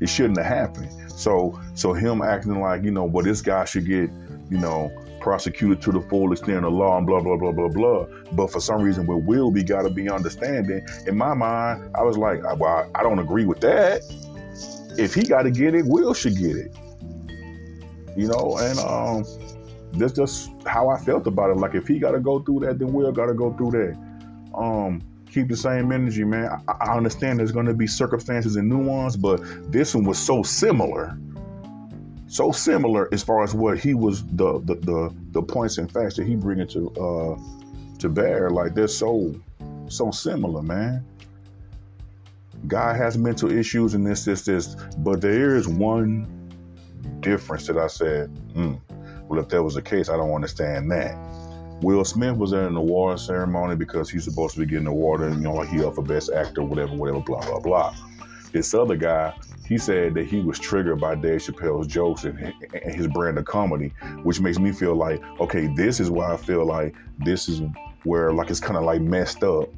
It 0.00 0.08
shouldn't 0.08 0.38
have 0.38 0.46
happened. 0.46 0.90
So, 1.10 1.60
so 1.74 1.92
him 1.92 2.22
acting 2.22 2.60
like, 2.60 2.82
you 2.82 2.90
know, 2.90 3.04
well, 3.04 3.24
this 3.24 3.40
guy 3.40 3.64
should 3.64 3.86
get, 3.86 4.10
you 4.50 4.58
know, 4.58 4.92
prosecuted 5.20 5.80
to 5.80 5.92
the 5.92 6.00
full 6.02 6.32
extent 6.32 6.64
of 6.64 6.72
law 6.72 6.98
and 6.98 7.06
blah 7.06 7.20
blah 7.20 7.36
blah 7.36 7.52
blah 7.52 7.68
blah. 7.68 8.06
But 8.32 8.52
for 8.52 8.60
some 8.60 8.82
reason, 8.82 9.06
with 9.06 9.24
Will, 9.24 9.50
we 9.50 9.62
got 9.62 9.82
to 9.82 9.90
be 9.90 10.08
understanding. 10.08 10.86
In 11.06 11.16
my 11.16 11.34
mind, 11.34 11.90
I 11.94 12.02
was 12.02 12.18
like, 12.18 12.42
well, 12.58 12.90
I 12.94 13.02
don't 13.02 13.18
agree 13.18 13.46
with 13.46 13.60
that. 13.60 14.02
If 14.98 15.14
he 15.14 15.22
got 15.22 15.42
to 15.42 15.50
get 15.50 15.74
it, 15.74 15.86
Will 15.86 16.14
should 16.14 16.36
get 16.36 16.56
it. 16.56 16.76
You 18.16 18.28
know, 18.28 18.58
and 18.58 18.78
um, 18.78 19.24
that's 19.94 20.12
just 20.12 20.50
how 20.66 20.88
I 20.88 20.98
felt 20.98 21.26
about 21.26 21.50
it. 21.50 21.56
Like 21.56 21.74
if 21.74 21.88
he 21.88 21.98
got 21.98 22.12
to 22.12 22.20
go 22.20 22.40
through 22.40 22.60
that, 22.60 22.78
then 22.78 22.92
Will 22.92 23.10
got 23.12 23.26
to 23.26 23.34
go 23.34 23.52
through 23.54 23.72
that. 23.72 23.96
Um, 24.56 25.02
keep 25.30 25.48
the 25.48 25.56
same 25.56 25.90
energy, 25.90 26.22
man. 26.22 26.48
I, 26.68 26.72
I 26.72 26.96
understand 26.96 27.38
there's 27.38 27.50
going 27.50 27.66
to 27.66 27.74
be 27.74 27.86
circumstances 27.86 28.56
and 28.56 28.68
nuance, 28.68 29.16
but 29.16 29.40
this 29.72 29.94
one 29.94 30.04
was 30.04 30.18
so 30.18 30.42
similar 30.42 31.18
so 32.34 32.50
similar 32.50 33.08
as 33.12 33.22
far 33.22 33.44
as 33.44 33.54
what 33.54 33.78
he 33.78 33.94
was 33.94 34.24
the 34.26 34.58
the 34.64 34.74
the, 34.74 35.14
the 35.30 35.40
points 35.40 35.78
and 35.78 35.90
facts 35.90 36.16
that 36.16 36.26
he 36.26 36.34
bringing 36.34 36.66
to 36.66 36.90
uh 36.90 37.38
to 38.00 38.08
bear. 38.08 38.50
Like 38.50 38.74
they're 38.74 38.88
so 38.88 39.40
so 39.86 40.10
similar 40.10 40.60
man. 40.60 41.06
Guy 42.66 42.96
has 42.96 43.16
mental 43.16 43.52
issues 43.52 43.94
and 43.94 44.04
this 44.04 44.24
this 44.24 44.42
this 44.42 44.74
but 44.98 45.20
there 45.20 45.54
is 45.54 45.68
one 45.68 46.26
difference 47.20 47.66
that 47.68 47.76
i 47.76 47.86
said 47.86 48.26
hmm, 48.54 48.74
well 49.28 49.38
if 49.38 49.48
that 49.48 49.62
was 49.62 49.74
the 49.74 49.82
case 49.82 50.08
i 50.08 50.16
don't 50.16 50.34
understand 50.34 50.90
that. 50.90 51.16
Will 51.82 52.04
smith 52.04 52.36
was 52.36 52.52
at 52.52 52.64
an 52.64 52.74
award 52.74 53.20
ceremony 53.20 53.76
because 53.76 54.10
he's 54.10 54.24
supposed 54.24 54.54
to 54.54 54.60
be 54.60 54.66
getting 54.66 54.86
an 54.86 54.92
award 54.92 55.20
and 55.20 55.36
you 55.36 55.42
know 55.42 55.54
like 55.54 55.68
he 55.68 55.84
up 55.84 55.94
for 55.94 56.02
best 56.02 56.32
actor 56.32 56.64
whatever 56.64 56.96
whatever 56.96 57.20
blah 57.20 57.46
blah 57.46 57.60
blah. 57.60 57.94
This 58.50 58.74
other 58.74 58.96
guy 58.96 59.34
he 59.66 59.78
said 59.78 60.14
that 60.14 60.26
he 60.26 60.40
was 60.40 60.58
triggered 60.58 61.00
by 61.00 61.14
Dave 61.14 61.40
Chappelle's 61.40 61.86
jokes 61.86 62.24
and, 62.24 62.38
his 62.84 63.06
brand 63.08 63.38
of 63.38 63.44
comedy, 63.46 63.92
which 64.22 64.40
makes 64.40 64.58
me 64.58 64.72
feel 64.72 64.94
like, 64.94 65.22
okay, 65.40 65.68
this 65.74 66.00
is 66.00 66.10
why 66.10 66.32
I 66.32 66.36
feel 66.36 66.66
like 66.66 66.94
this 67.18 67.48
is 67.48 67.62
where 68.04 68.32
like 68.32 68.50
it's 68.50 68.60
kind 68.60 68.76
of 68.76 68.84
like 68.84 69.00
messed 69.00 69.42
up. 69.42 69.68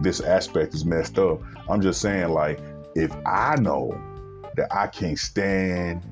This 0.00 0.20
aspect 0.20 0.74
is 0.74 0.84
messed 0.84 1.18
up. 1.18 1.40
I'm 1.68 1.80
just 1.80 2.00
saying, 2.00 2.28
like, 2.28 2.60
if 2.94 3.14
I 3.26 3.56
know 3.56 3.98
that 4.54 4.72
I 4.72 4.86
can't 4.86 5.18
stand 5.18 6.02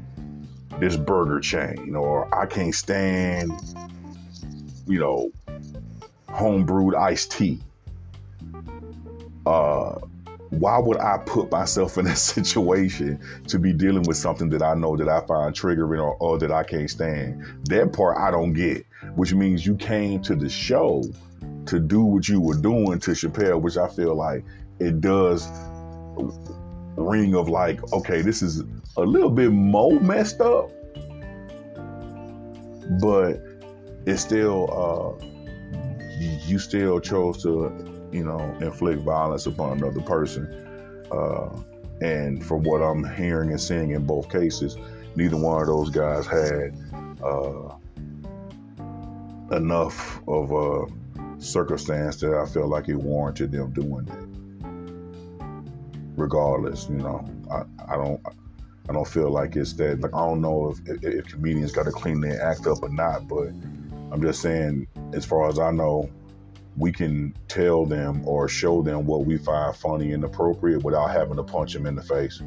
this 0.81 0.97
burger 0.97 1.41
chain, 1.41 1.95
or 1.95 2.33
I 2.35 2.47
can't 2.47 2.75
stand, 2.75 3.53
you 4.87 4.99
know, 4.99 5.31
home 6.29 6.65
brewed 6.65 6.95
iced 6.95 7.31
tea. 7.31 7.61
Uh, 9.47 10.01
why 10.51 10.79
would 10.79 10.99
I 10.99 11.19
put 11.19 11.51
myself 11.51 11.99
in 11.99 12.07
a 12.07 12.17
situation 12.17 13.21
to 13.49 13.59
be 13.59 13.73
dealing 13.73 14.03
with 14.03 14.17
something 14.17 14.49
that 14.51 14.63
I 14.63 14.75
know 14.75 14.97
that 14.97 15.09
I 15.09 15.21
find 15.27 15.55
triggering 15.55 16.03
or, 16.03 16.15
or 16.17 16.39
that 16.39 16.53
I 16.53 16.63
can't 16.63 16.91
stand? 16.91 17.45
That 17.69 17.93
part 17.93 18.19
I 18.19 18.31
don't 18.31 18.53
get, 18.53 18.87
which 19.15 19.35
means 19.35 19.67
you 19.67 19.77
came 19.77 20.23
to 20.23 20.35
the 20.35 20.49
show 20.49 21.03
to 21.67 21.81
do 21.81 22.03
what 22.03 22.29
you 22.29 22.41
were 22.41 22.57
doing 22.57 22.99
to 23.01 23.11
Chappelle, 23.11 23.61
which 23.61 23.77
I 23.77 23.89
feel 23.89 24.15
like 24.15 24.45
it 24.79 25.01
does 25.01 25.49
ring 26.97 27.35
of 27.35 27.49
like, 27.49 27.93
okay, 27.93 28.23
this 28.23 28.43
is 28.43 28.63
a 28.97 29.03
little 29.03 29.31
bit 29.31 29.51
more 29.51 30.01
messed 30.01 30.41
up, 30.41 30.71
but 33.01 33.41
it's 34.07 34.23
still 34.23 35.19
uh, 35.21 35.27
you 36.47 36.59
still 36.59 37.01
chose 37.01 37.43
to, 37.43 37.96
you 38.17 38.25
know, 38.25 38.41
inflict 38.61 39.03
violence 39.03 39.47
upon 39.47 39.77
another 39.77 40.01
person. 40.01 40.47
Uh, 41.13 41.49
and 42.01 42.45
from 42.45 42.63
what 42.63 42.79
I'm 42.79 43.05
hearing 43.15 43.51
and 43.51 43.61
seeing 43.61 43.91
in 43.91 44.07
both 44.07 44.31
cases, 44.31 44.77
neither 45.15 45.37
one 45.37 45.61
of 45.61 45.67
those 45.67 45.91
guys 45.91 46.27
had 46.27 46.75
uh, 47.23 47.75
enough 49.55 50.21
of 50.27 50.51
a 50.53 50.87
circumstance 51.41 52.17
that 52.17 52.35
I 52.35 52.47
felt 52.47 52.69
like 52.69 52.89
it 52.89 52.97
warranted 52.97 53.53
them 53.53 53.73
doing 53.73 54.09
it. 54.09 54.27
Regardless, 56.17 56.89
you 56.89 56.97
know, 56.97 57.29
I, 57.51 57.65
I 57.93 57.97
don't. 57.97 58.21
I 58.89 58.93
don't 58.93 59.09
feel 59.09 59.31
like 59.31 59.57
it's 59.57 59.73
that. 59.75 60.01
Like 60.01 60.15
I 60.15 60.21
don't 60.21 60.41
know 60.41 60.71
if, 60.71 60.79
if, 60.89 61.03
if 61.03 61.27
comedians 61.27 61.73
got 61.73 61.87
to 61.87 61.91
clean 61.91 62.21
their 62.21 62.41
act 62.41 62.69
up 62.69 62.85
or 62.85 62.89
not, 62.89 63.27
but 63.27 63.49
I'm 64.13 64.23
just 64.23 64.41
saying, 64.41 64.87
as 65.13 65.25
far 65.25 65.49
as 65.49 65.59
I 65.59 65.73
know, 65.73 66.09
we 66.77 66.93
can 66.93 67.35
tell 67.49 67.87
them 67.87 68.27
or 68.27 68.49
show 68.49 68.83
them 68.83 69.07
what 69.07 69.25
we 69.25 69.39
find 69.39 69.75
funny 69.75 70.13
and 70.13 70.25
appropriate 70.25 70.83
without 70.85 71.11
having 71.11 71.37
to 71.37 71.43
punch 71.43 71.73
them 71.73 71.87
in 71.87 71.95
the 71.95 72.03
face. 72.03 72.43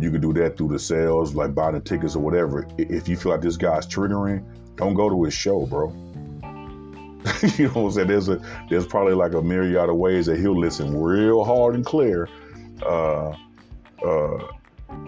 You 0.00 0.10
can 0.12 0.20
do 0.20 0.32
that 0.34 0.56
through 0.56 0.68
the 0.68 0.78
sales, 0.78 1.34
like 1.34 1.54
buying 1.54 1.74
the 1.74 1.80
tickets 1.80 2.14
or 2.14 2.20
whatever. 2.20 2.66
If 2.76 3.08
you 3.08 3.16
feel 3.16 3.32
like 3.32 3.40
this 3.40 3.56
guy's 3.56 3.86
triggering, 3.86 4.44
don't 4.76 4.94
go 4.94 5.08
to 5.08 5.24
his 5.24 5.34
show, 5.34 5.66
bro. 5.66 5.88
you 7.56 7.66
know 7.66 7.72
what 7.72 7.82
I'm 7.82 7.90
saying? 7.90 8.08
There's 8.08 8.28
a 8.28 8.40
there's 8.70 8.86
probably 8.86 9.14
like 9.14 9.34
a 9.34 9.42
myriad 9.42 9.88
of 9.88 9.96
ways 9.96 10.26
that 10.26 10.38
he'll 10.38 10.58
listen 10.58 10.96
real 11.00 11.44
hard 11.44 11.74
and 11.74 11.84
clear 11.84 12.28
uh, 12.82 13.34
uh, 14.04 14.38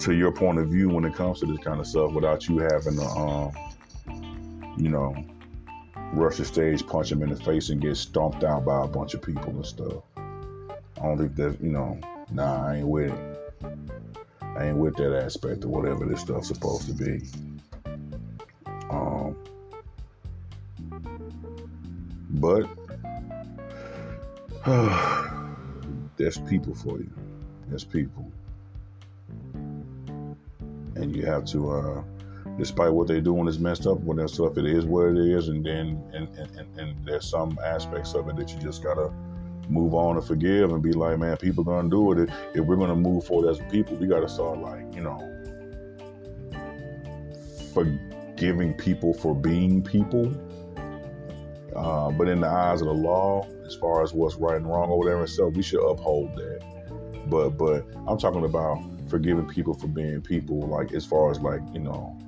to 0.00 0.12
your 0.12 0.33
point 0.33 0.59
of 0.59 0.68
view 0.68 0.88
when 0.88 1.04
it 1.04 1.14
comes 1.14 1.38
to 1.40 1.46
this 1.46 1.59
kind 1.59 1.78
of 1.78 1.87
stuff 1.87 2.12
without 2.12 2.48
you 2.48 2.59
having 2.59 2.96
to, 2.96 3.04
um, 3.04 3.52
you 4.76 4.88
know, 4.88 5.14
rush 6.12 6.37
the 6.37 6.44
stage, 6.44 6.87
punch 6.87 7.12
him 7.12 7.23
in 7.23 7.31
the 7.31 7.37
face, 7.37 7.70
and 7.70 7.81
get 7.81 7.96
stomped 7.96 8.44
out 8.44 8.64
by 8.64 8.85
a 8.85 8.88
bunch 8.88 9.14
of 9.14 9.23
people 9.23 9.51
and 9.51 9.66
stuff. 9.66 10.03
I 10.16 11.03
don't 11.03 11.18
think 11.18 11.37
that, 11.37 11.61
you 11.62 11.70
know, 11.70 11.99
nah, 12.33 12.66
I 12.68 12.77
ain't 12.77 12.87
with 12.87 13.12
it. 13.12 13.40
I 14.42 14.66
ain't 14.66 14.77
with 14.77 14.96
that 14.96 15.16
aspect 15.16 15.64
of 15.64 15.70
whatever 15.70 16.05
this 16.05 16.20
stuff's 16.20 16.49
supposed 16.49 16.87
to 16.88 16.92
be. 16.92 17.23
Um, 18.90 19.37
but 22.31 22.68
there's 26.16 26.38
people 26.38 26.75
for 26.75 26.99
you. 26.99 27.11
There's 27.68 27.85
people, 27.85 28.31
and 30.96 31.14
you 31.14 31.25
have 31.25 31.44
to 31.46 31.70
uh, 31.70 32.03
despite 32.61 32.92
what 32.92 33.09
they're 33.09 33.23
doing 33.23 33.49
is 33.49 33.59
messed 33.59 33.87
up 33.87 33.99
with 34.01 34.18
that 34.18 34.29
stuff, 34.29 34.59
it 34.59 34.66
is 34.66 34.85
what 34.85 35.07
it 35.07 35.16
is, 35.16 35.49
and 35.49 35.64
then 35.64 36.03
and, 36.12 36.29
and, 36.37 36.79
and 36.79 37.07
there's 37.07 37.29
some 37.29 37.59
aspects 37.64 38.12
of 38.14 38.29
it 38.29 38.37
that 38.37 38.53
you 38.53 38.59
just 38.61 38.83
gotta 38.83 39.11
move 39.70 39.94
on 39.94 40.16
and 40.16 40.25
forgive 40.25 40.70
and 40.70 40.83
be 40.83 40.92
like, 40.92 41.18
man, 41.18 41.37
people 41.38 41.64
gonna 41.64 41.88
do 41.88 42.12
it. 42.12 42.29
If 42.55 42.66
we're 42.66 42.77
gonna 42.77 42.94
move 42.94 43.25
forward 43.25 43.51
as 43.51 43.61
people, 43.70 43.96
we 43.96 44.07
gotta 44.07 44.29
start 44.29 44.59
like, 44.59 44.94
you 44.94 45.01
know, 45.01 45.18
forgiving 47.73 48.75
people 48.75 49.14
for 49.14 49.35
being 49.35 49.83
people. 49.83 50.31
Uh, 51.75 52.11
but 52.11 52.29
in 52.29 52.40
the 52.40 52.49
eyes 52.49 52.83
of 52.83 52.88
the 52.88 52.92
law, 52.92 53.46
as 53.64 53.75
far 53.75 54.03
as 54.03 54.12
what's 54.12 54.35
right 54.35 54.57
and 54.57 54.66
wrong 54.66 54.90
or 54.90 54.99
whatever, 54.99 55.27
so 55.27 55.49
we 55.49 55.62
should 55.62 55.83
uphold 55.88 56.37
that. 56.37 56.61
But 57.27 57.51
but 57.51 57.87
I'm 58.07 58.18
talking 58.18 58.44
about 58.44 58.83
forgiving 59.09 59.46
people 59.46 59.73
for 59.73 59.87
being 59.87 60.20
people, 60.20 60.61
like 60.61 60.92
as 60.92 61.07
far 61.07 61.31
as 61.31 61.40
like 61.40 61.62
you 61.73 61.81
know 61.81 62.18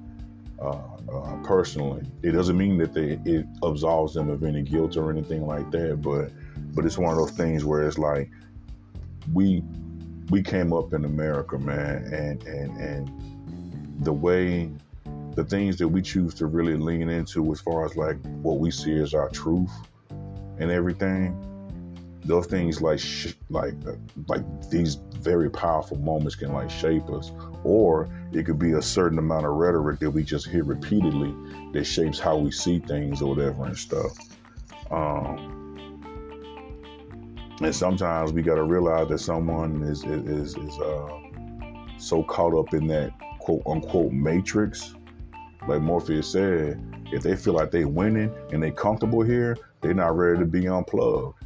uh, 0.62 0.78
uh, 1.12 1.36
personally. 1.42 2.06
It 2.22 2.32
doesn't 2.32 2.56
mean 2.56 2.78
that 2.78 2.94
they, 2.94 3.18
it 3.24 3.46
absolves 3.62 4.14
them 4.14 4.30
of 4.30 4.44
any 4.44 4.62
guilt 4.62 4.96
or 4.96 5.10
anything 5.10 5.46
like 5.46 5.70
that, 5.72 6.00
but 6.00 6.30
but 6.74 6.84
it's 6.84 6.96
one 6.96 7.10
of 7.12 7.18
those 7.18 7.32
things 7.32 7.64
where 7.64 7.86
it's 7.86 7.98
like 7.98 8.30
we 9.32 9.62
we 10.30 10.42
came 10.42 10.72
up 10.72 10.92
in 10.92 11.04
America, 11.04 11.58
man, 11.58 12.04
and 12.12 12.42
and 12.44 12.80
and 12.80 14.04
the 14.04 14.12
way 14.12 14.70
the 15.34 15.44
things 15.44 15.78
that 15.78 15.88
we 15.88 16.02
choose 16.02 16.34
to 16.34 16.46
really 16.46 16.76
lean 16.76 17.08
into 17.08 17.50
as 17.52 17.60
far 17.60 17.84
as 17.84 17.96
like 17.96 18.16
what 18.42 18.58
we 18.58 18.70
see 18.70 18.98
as 18.98 19.14
our 19.14 19.30
truth 19.30 19.72
and 20.58 20.70
everything 20.70 21.36
those 22.24 22.46
things 22.46 22.80
like 22.80 22.98
sh- 22.98 23.32
like 23.48 23.74
uh, 23.86 23.92
like 24.28 24.42
these 24.70 24.96
very 25.18 25.50
powerful 25.50 25.98
moments 25.98 26.34
can 26.34 26.52
like 26.52 26.70
shape 26.70 27.08
us 27.10 27.32
or 27.64 28.08
it 28.32 28.44
could 28.44 28.58
be 28.58 28.72
a 28.72 28.82
certain 28.82 29.18
amount 29.18 29.46
of 29.46 29.52
rhetoric 29.52 30.00
that 30.00 30.10
we 30.10 30.22
just 30.22 30.48
hear 30.48 30.64
repeatedly 30.64 31.34
that 31.72 31.84
shapes 31.84 32.18
how 32.18 32.36
we 32.36 32.50
see 32.50 32.78
things 32.80 33.22
or 33.22 33.34
whatever 33.34 33.64
and 33.64 33.76
stuff. 33.76 34.16
Um, 34.90 35.62
and 37.60 37.74
sometimes 37.74 38.32
we 38.32 38.42
got 38.42 38.56
to 38.56 38.64
realize 38.64 39.08
that 39.08 39.18
someone 39.18 39.82
is 39.84 40.04
is 40.04 40.56
is 40.56 40.78
uh, 40.78 41.18
so 41.98 42.22
caught 42.24 42.54
up 42.54 42.74
in 42.74 42.86
that 42.88 43.12
quote 43.38 43.62
unquote 43.66 44.12
matrix. 44.12 44.94
Like 45.68 45.80
morpheus 45.80 46.32
said 46.32 46.82
if 47.12 47.22
they 47.22 47.36
feel 47.36 47.52
like 47.52 47.70
they're 47.70 47.86
winning 47.86 48.34
and 48.50 48.60
they 48.62 48.72
comfortable 48.72 49.22
here 49.22 49.56
they're 49.80 49.94
not 49.94 50.16
ready 50.16 50.38
to 50.38 50.46
be 50.46 50.66
unplugged. 50.66 51.44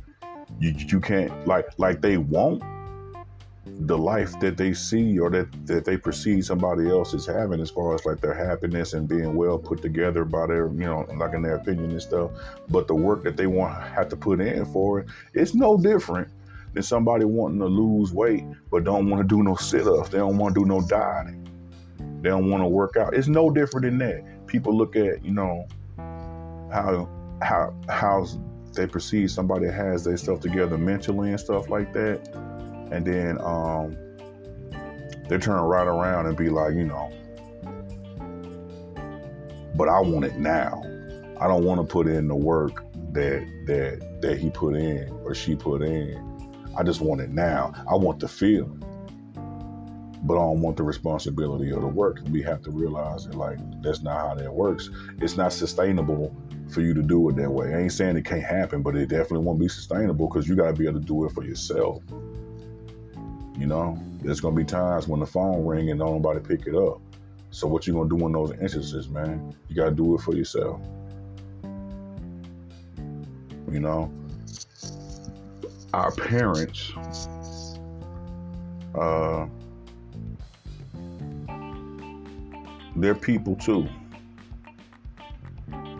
You 0.60 0.74
you 0.76 1.00
can't 1.00 1.46
like 1.46 1.66
like 1.78 2.00
they 2.00 2.16
want 2.16 2.62
the 3.66 3.98
life 3.98 4.38
that 4.40 4.56
they 4.56 4.72
see 4.72 5.18
or 5.18 5.28
that 5.28 5.48
that 5.66 5.84
they 5.84 5.96
perceive 5.96 6.44
somebody 6.44 6.88
else 6.88 7.12
is 7.14 7.26
having 7.26 7.60
as 7.60 7.70
far 7.70 7.94
as 7.94 8.04
like 8.04 8.20
their 8.20 8.34
happiness 8.34 8.92
and 8.92 9.08
being 9.08 9.34
well 9.34 9.58
put 9.58 9.82
together 9.82 10.24
by 10.24 10.46
their 10.46 10.68
you 10.68 10.84
know 10.84 11.06
like 11.16 11.34
in 11.34 11.42
their 11.42 11.56
opinion 11.56 11.90
and 11.90 12.02
stuff. 12.02 12.30
But 12.68 12.86
the 12.86 12.94
work 12.94 13.24
that 13.24 13.36
they 13.36 13.46
want 13.46 13.82
have 13.82 14.08
to 14.10 14.16
put 14.16 14.40
in 14.40 14.64
for 14.66 15.00
it 15.00 15.08
it's 15.34 15.54
no 15.54 15.76
different 15.76 16.28
than 16.74 16.82
somebody 16.82 17.24
wanting 17.24 17.58
to 17.58 17.66
lose 17.66 18.12
weight 18.12 18.44
but 18.70 18.84
don't 18.84 19.10
want 19.10 19.28
to 19.28 19.36
do 19.36 19.42
no 19.42 19.56
sit-ups. 19.56 20.10
They 20.10 20.18
don't 20.18 20.38
want 20.38 20.54
to 20.54 20.60
do 20.60 20.66
no 20.66 20.80
dieting. 20.82 21.42
They 22.22 22.28
don't 22.28 22.48
want 22.50 22.62
to 22.62 22.68
work 22.68 22.96
out. 22.96 23.14
It's 23.14 23.28
no 23.28 23.50
different 23.50 23.86
than 23.86 23.98
that. 23.98 24.46
People 24.46 24.76
look 24.76 24.94
at 24.94 25.24
you 25.24 25.32
know 25.32 25.66
how 26.70 27.08
how 27.42 27.74
how's 27.88 28.38
they 28.76 28.86
perceive 28.86 29.30
somebody 29.30 29.66
has 29.66 30.04
their 30.04 30.16
stuff 30.16 30.40
together 30.40 30.78
mentally 30.78 31.30
and 31.30 31.40
stuff 31.40 31.68
like 31.68 31.92
that, 31.94 32.28
and 32.90 33.04
then 33.04 33.38
um, 33.40 33.96
they 35.28 35.38
turn 35.38 35.60
right 35.60 35.86
around 35.86 36.26
and 36.26 36.36
be 36.36 36.48
like, 36.48 36.74
you 36.74 36.84
know, 36.84 37.12
but 39.74 39.88
I 39.88 40.00
want 40.00 40.24
it 40.24 40.36
now. 40.36 40.82
I 41.40 41.48
don't 41.48 41.64
want 41.64 41.80
to 41.80 41.86
put 41.86 42.06
in 42.06 42.28
the 42.28 42.34
work 42.34 42.84
that 43.12 43.46
that 43.66 44.20
that 44.22 44.38
he 44.38 44.50
put 44.50 44.74
in 44.74 45.08
or 45.24 45.34
she 45.34 45.54
put 45.54 45.82
in. 45.82 46.22
I 46.78 46.82
just 46.82 47.00
want 47.00 47.20
it 47.20 47.30
now. 47.30 47.72
I 47.90 47.94
want 47.94 48.20
the 48.20 48.28
feeling. 48.28 48.82
But 50.22 50.34
I 50.34 50.40
don't 50.40 50.60
want 50.60 50.76
the 50.76 50.82
responsibility 50.82 51.70
of 51.70 51.82
the 51.82 51.86
work. 51.86 52.20
We 52.30 52.42
have 52.42 52.62
to 52.62 52.70
realize 52.70 53.26
that 53.26 53.34
like 53.34 53.58
that's 53.82 54.02
not 54.02 54.28
how 54.28 54.34
that 54.34 54.52
works. 54.52 54.90
It's 55.20 55.36
not 55.36 55.52
sustainable 55.52 56.34
for 56.70 56.80
you 56.80 56.94
to 56.94 57.02
do 57.02 57.28
it 57.28 57.36
that 57.36 57.50
way. 57.50 57.74
I 57.74 57.82
ain't 57.82 57.92
saying 57.92 58.16
it 58.16 58.24
can't 58.24 58.42
happen, 58.42 58.82
but 58.82 58.96
it 58.96 59.08
definitely 59.08 59.46
won't 59.46 59.60
be 59.60 59.68
sustainable 59.68 60.28
because 60.28 60.48
you 60.48 60.56
got 60.56 60.68
to 60.68 60.72
be 60.72 60.86
able 60.86 61.00
to 61.00 61.06
do 61.06 61.24
it 61.26 61.32
for 61.32 61.44
yourself. 61.44 62.02
You 63.58 63.66
know, 63.66 63.98
there's 64.22 64.40
gonna 64.40 64.56
be 64.56 64.64
times 64.64 65.08
when 65.08 65.20
the 65.20 65.26
phone 65.26 65.64
ring 65.64 65.90
and 65.90 65.98
nobody 65.98 66.40
pick 66.40 66.66
it 66.66 66.74
up. 66.74 67.00
So 67.50 67.66
what 67.66 67.86
you 67.86 67.94
gonna 67.94 68.08
do 68.08 68.26
in 68.26 68.32
those 68.32 68.52
instances, 68.52 69.08
man? 69.08 69.54
You 69.68 69.76
gotta 69.76 69.94
do 69.94 70.14
it 70.14 70.20
for 70.20 70.34
yourself. 70.34 70.80
You 73.70 73.80
know, 73.80 74.12
our 75.94 76.12
parents, 76.12 76.92
uh, 78.94 79.46
they're 82.96 83.14
people 83.14 83.56
too 83.56 83.88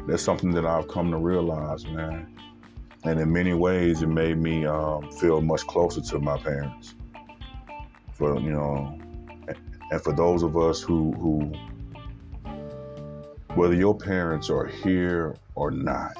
that's 0.06 0.22
something 0.22 0.52
that 0.52 0.64
I've 0.64 0.88
come 0.88 1.10
to 1.10 1.16
realize, 1.16 1.86
man. 1.86 2.32
And 3.04 3.20
in 3.20 3.32
many 3.32 3.54
ways, 3.54 4.02
it 4.02 4.08
made 4.08 4.38
me 4.38 4.66
um, 4.66 5.10
feel 5.12 5.40
much 5.40 5.66
closer 5.66 6.00
to 6.00 6.18
my 6.18 6.38
parents. 6.38 6.95
For 8.16 8.40
you 8.40 8.50
know, 8.50 8.98
and 9.90 10.02
for 10.02 10.12
those 10.12 10.42
of 10.42 10.56
us 10.56 10.80
who 10.80 11.12
who, 11.12 11.52
whether 13.54 13.74
your 13.74 13.96
parents 13.96 14.48
are 14.48 14.66
here 14.66 15.36
or 15.54 15.70
not, 15.70 16.16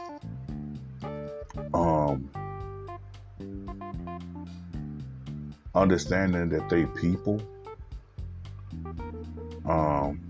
um, 1.73 2.31
understanding 5.75 6.51
that 6.51 6.69
they 6.69 6.85
people, 7.01 7.41
um, 9.65 10.21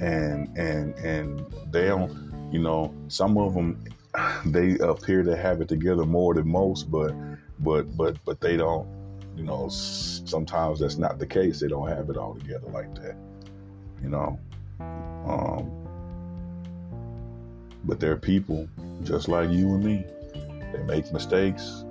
and 0.00 0.56
and 0.56 0.94
and 0.96 1.44
they 1.70 1.86
don't 1.86 2.34
you 2.50 2.60
know, 2.60 2.94
some 3.08 3.36
of 3.36 3.52
them 3.54 3.82
they 4.46 4.78
appear 4.78 5.24
to 5.24 5.36
have 5.36 5.60
it 5.60 5.68
together 5.68 6.04
more 6.04 6.34
than 6.34 6.48
most, 6.48 6.90
but 6.90 7.12
but 7.58 7.96
but 7.96 8.16
but 8.24 8.40
they 8.40 8.56
don't. 8.56 8.88
You 9.36 9.44
know, 9.44 9.68
sometimes 9.68 10.80
that's 10.80 10.96
not 10.96 11.18
the 11.18 11.26
case. 11.26 11.60
They 11.60 11.68
don't 11.68 11.88
have 11.88 12.08
it 12.10 12.16
all 12.16 12.34
together 12.34 12.68
like 12.72 12.94
that. 12.96 13.16
You 14.02 14.08
know, 14.10 14.38
um, 15.26 15.70
but 17.84 18.00
they're 18.00 18.16
people 18.16 18.68
just 19.02 19.28
like 19.28 19.50
you 19.50 19.74
and 19.74 19.84
me. 19.84 20.04
They 20.72 20.82
make 20.84 21.12
mistakes. 21.12 21.84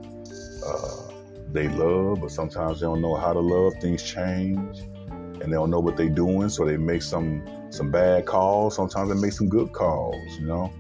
Uh, 0.66 1.12
they 1.52 1.68
love, 1.70 2.22
but 2.22 2.32
sometimes 2.32 2.80
they 2.80 2.86
don't 2.86 3.02
know 3.02 3.16
how 3.16 3.34
to 3.34 3.40
love. 3.40 3.74
Things 3.82 4.04
change, 4.04 4.80
and 4.80 5.42
they 5.42 5.52
don't 5.56 5.70
know 5.70 5.80
what 5.80 5.98
they're 5.98 6.10
doing, 6.10 6.50
so 6.50 6.66
they 6.66 6.78
make 6.78 7.02
some 7.02 7.44
some 7.70 7.92
bad 7.92 8.26
calls. 8.26 8.76
Sometimes 8.76 9.10
they 9.10 9.20
make 9.20 9.34
some 9.34 9.50
good 9.50 9.72
calls. 9.72 10.38
You 10.40 10.48
know, 10.48 10.74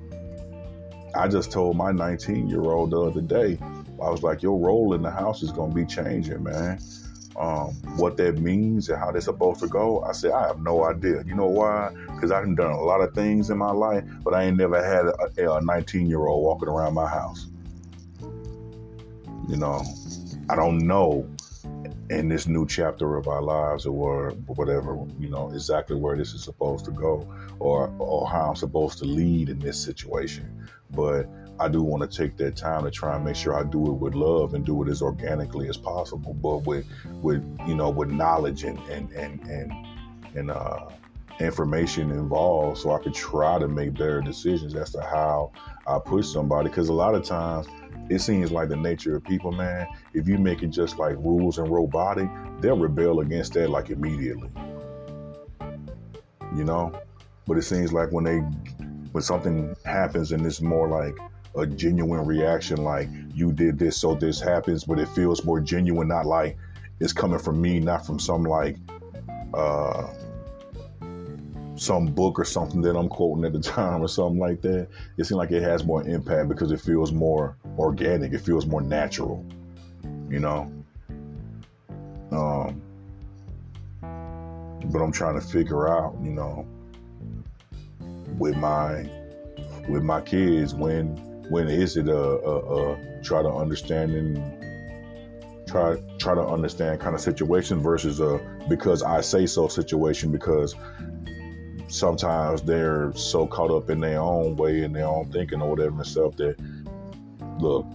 I 1.15 1.27
just 1.27 1.51
told 1.51 1.77
my 1.77 1.91
19 1.91 2.49
year 2.49 2.63
old 2.63 2.91
the 2.91 3.01
other 3.01 3.21
day, 3.21 3.59
I 4.03 4.09
was 4.09 4.23
like, 4.23 4.41
your 4.41 4.59
role 4.59 4.93
in 4.93 5.01
the 5.01 5.11
house 5.11 5.43
is 5.43 5.51
going 5.51 5.71
to 5.71 5.75
be 5.75 5.85
changing, 5.85 6.43
man. 6.43 6.79
Um, 7.35 7.69
what 7.97 8.15
that 8.17 8.37
means 8.37 8.89
and 8.89 8.99
how 8.99 9.11
they're 9.11 9.21
supposed 9.21 9.59
to 9.61 9.67
go, 9.67 10.03
I 10.03 10.11
said, 10.11 10.31
I 10.31 10.47
have 10.47 10.59
no 10.59 10.83
idea. 10.85 11.23
You 11.25 11.33
know 11.35 11.47
why? 11.47 11.91
Because 12.13 12.31
I've 12.31 12.55
done 12.55 12.71
a 12.71 12.81
lot 12.81 13.01
of 13.01 13.15
things 13.15 13.49
in 13.49 13.57
my 13.57 13.71
life, 13.71 14.03
but 14.23 14.35
I 14.35 14.43
ain't 14.43 14.57
never 14.57 14.83
had 14.83 15.05
a 15.37 15.61
19 15.63 16.07
year 16.07 16.27
old 16.27 16.43
walking 16.43 16.69
around 16.69 16.93
my 16.93 17.07
house. 17.07 17.47
You 19.49 19.57
know, 19.57 19.83
I 20.49 20.55
don't 20.55 20.79
know 20.79 21.27
in 22.09 22.29
this 22.29 22.47
new 22.47 22.67
chapter 22.67 23.15
of 23.15 23.27
our 23.27 23.41
lives 23.41 23.85
or 23.85 24.31
whatever, 24.45 24.97
you 25.19 25.29
know, 25.29 25.49
exactly 25.49 25.95
where 25.95 26.15
this 26.15 26.33
is 26.33 26.43
supposed 26.43 26.85
to 26.85 26.91
go 26.91 27.27
or 27.59 27.93
or 27.97 28.29
how 28.29 28.49
I'm 28.49 28.55
supposed 28.55 28.99
to 28.99 29.05
lead 29.05 29.49
in 29.49 29.59
this 29.59 29.81
situation. 29.81 30.67
But 30.91 31.27
I 31.63 31.69
do 31.69 31.81
want 31.81 32.09
to 32.09 32.17
take 32.17 32.35
that 32.37 32.57
time 32.57 32.83
to 32.83 32.91
try 32.91 33.15
and 33.15 33.23
make 33.23 33.37
sure 33.37 33.57
I 33.57 33.63
do 33.63 33.85
it 33.87 33.93
with 33.93 34.15
love 34.15 34.53
and 34.53 34.65
do 34.65 34.83
it 34.83 34.89
as 34.89 35.01
organically 35.01 35.69
as 35.69 35.77
possible, 35.77 36.33
but 36.33 36.57
with 36.65 36.85
with 37.21 37.41
you 37.65 37.73
know 37.73 37.89
with 37.89 38.09
knowledge 38.09 38.65
and 38.65 38.77
and 38.89 39.09
and 39.11 39.39
and, 39.47 39.73
and 40.35 40.51
uh, 40.51 40.89
information 41.39 42.11
involved, 42.11 42.79
so 42.79 42.91
I 42.91 42.99
could 42.99 43.13
try 43.13 43.59
to 43.59 43.69
make 43.69 43.93
better 43.93 44.19
decisions 44.19 44.75
as 44.75 44.91
to 44.91 45.01
how 45.01 45.53
I 45.87 45.99
push 45.99 46.27
somebody. 46.27 46.67
Because 46.67 46.89
a 46.89 46.93
lot 46.93 47.15
of 47.15 47.23
times 47.23 47.65
it 48.09 48.19
seems 48.19 48.51
like 48.51 48.67
the 48.67 48.75
nature 48.75 49.15
of 49.15 49.23
people, 49.23 49.53
man. 49.53 49.87
If 50.13 50.27
you 50.27 50.37
make 50.37 50.63
it 50.63 50.67
just 50.67 50.99
like 50.99 51.15
rules 51.15 51.59
and 51.59 51.69
robotic, 51.69 52.29
they'll 52.59 52.77
rebel 52.77 53.21
against 53.21 53.53
that 53.53 53.69
like 53.69 53.89
immediately. 53.89 54.49
You 56.53 56.65
know, 56.65 56.91
but 57.47 57.57
it 57.57 57.63
seems 57.63 57.93
like 57.93 58.11
when 58.11 58.25
they 58.25 58.39
when 59.13 59.23
something 59.23 59.73
happens 59.85 60.33
and 60.33 60.45
it's 60.45 60.59
more 60.59 60.89
like 60.89 61.15
a 61.55 61.65
genuine 61.65 62.25
reaction, 62.25 62.83
like 62.83 63.09
you 63.33 63.51
did 63.51 63.77
this, 63.77 63.97
so 63.97 64.15
this 64.15 64.39
happens, 64.39 64.83
but 64.83 64.99
it 64.99 65.07
feels 65.09 65.43
more 65.43 65.59
genuine, 65.59 66.07
not 66.07 66.25
like 66.25 66.57
it's 66.99 67.13
coming 67.13 67.39
from 67.39 67.61
me, 67.61 67.79
not 67.79 68.05
from 68.05 68.19
some 68.19 68.43
like 68.43 68.77
uh 69.53 70.07
some 71.75 72.05
book 72.05 72.39
or 72.39 72.45
something 72.45 72.81
that 72.81 72.95
I'm 72.95 73.09
quoting 73.09 73.45
at 73.45 73.53
the 73.53 73.59
time 73.77 74.01
or 74.01 74.07
something 74.07 74.39
like 74.39 74.61
that. 74.61 74.87
It 75.17 75.25
seems 75.25 75.37
like 75.37 75.51
it 75.51 75.63
has 75.63 75.83
more 75.83 76.03
impact 76.03 76.49
because 76.49 76.71
it 76.71 76.81
feels 76.81 77.11
more 77.11 77.57
organic. 77.77 78.33
It 78.33 78.39
feels 78.39 78.65
more 78.65 78.81
natural, 78.81 79.45
you 80.29 80.39
know. 80.39 80.71
Um, 82.31 82.81
but 84.01 85.01
I'm 85.01 85.11
trying 85.11 85.39
to 85.39 85.45
figure 85.45 85.87
out, 85.87 86.15
you 86.21 86.31
know, 86.31 86.65
with 88.37 88.55
my 88.57 89.07
with 89.87 90.03
my 90.03 90.21
kids 90.21 90.73
when 90.73 91.32
when 91.49 91.67
is 91.67 91.97
it 91.97 92.07
a, 92.07 92.17
a, 92.17 92.93
a 92.93 93.21
try 93.23 93.41
to 93.41 93.49
understand 93.49 94.13
and 94.13 94.63
try 95.67 95.95
try 96.19 96.35
to 96.35 96.41
understand 96.41 96.99
kind 96.99 97.15
of 97.15 97.21
situation 97.21 97.79
versus 97.79 98.19
a 98.19 98.39
because 98.69 99.03
I 99.03 99.21
say 99.21 99.45
so 99.45 99.67
situation 99.67 100.31
because 100.31 100.75
sometimes 101.87 102.61
they're 102.61 103.11
so 103.15 103.45
caught 103.45 103.71
up 103.71 103.89
in 103.89 103.99
their 103.99 104.19
own 104.19 104.55
way 104.55 104.83
and 104.83 104.95
their 104.95 105.07
own 105.07 105.31
thinking 105.31 105.61
or 105.61 105.69
whatever 105.69 105.95
and 105.95 106.07
stuff 106.07 106.35
that 106.37 106.55
look 107.59 107.85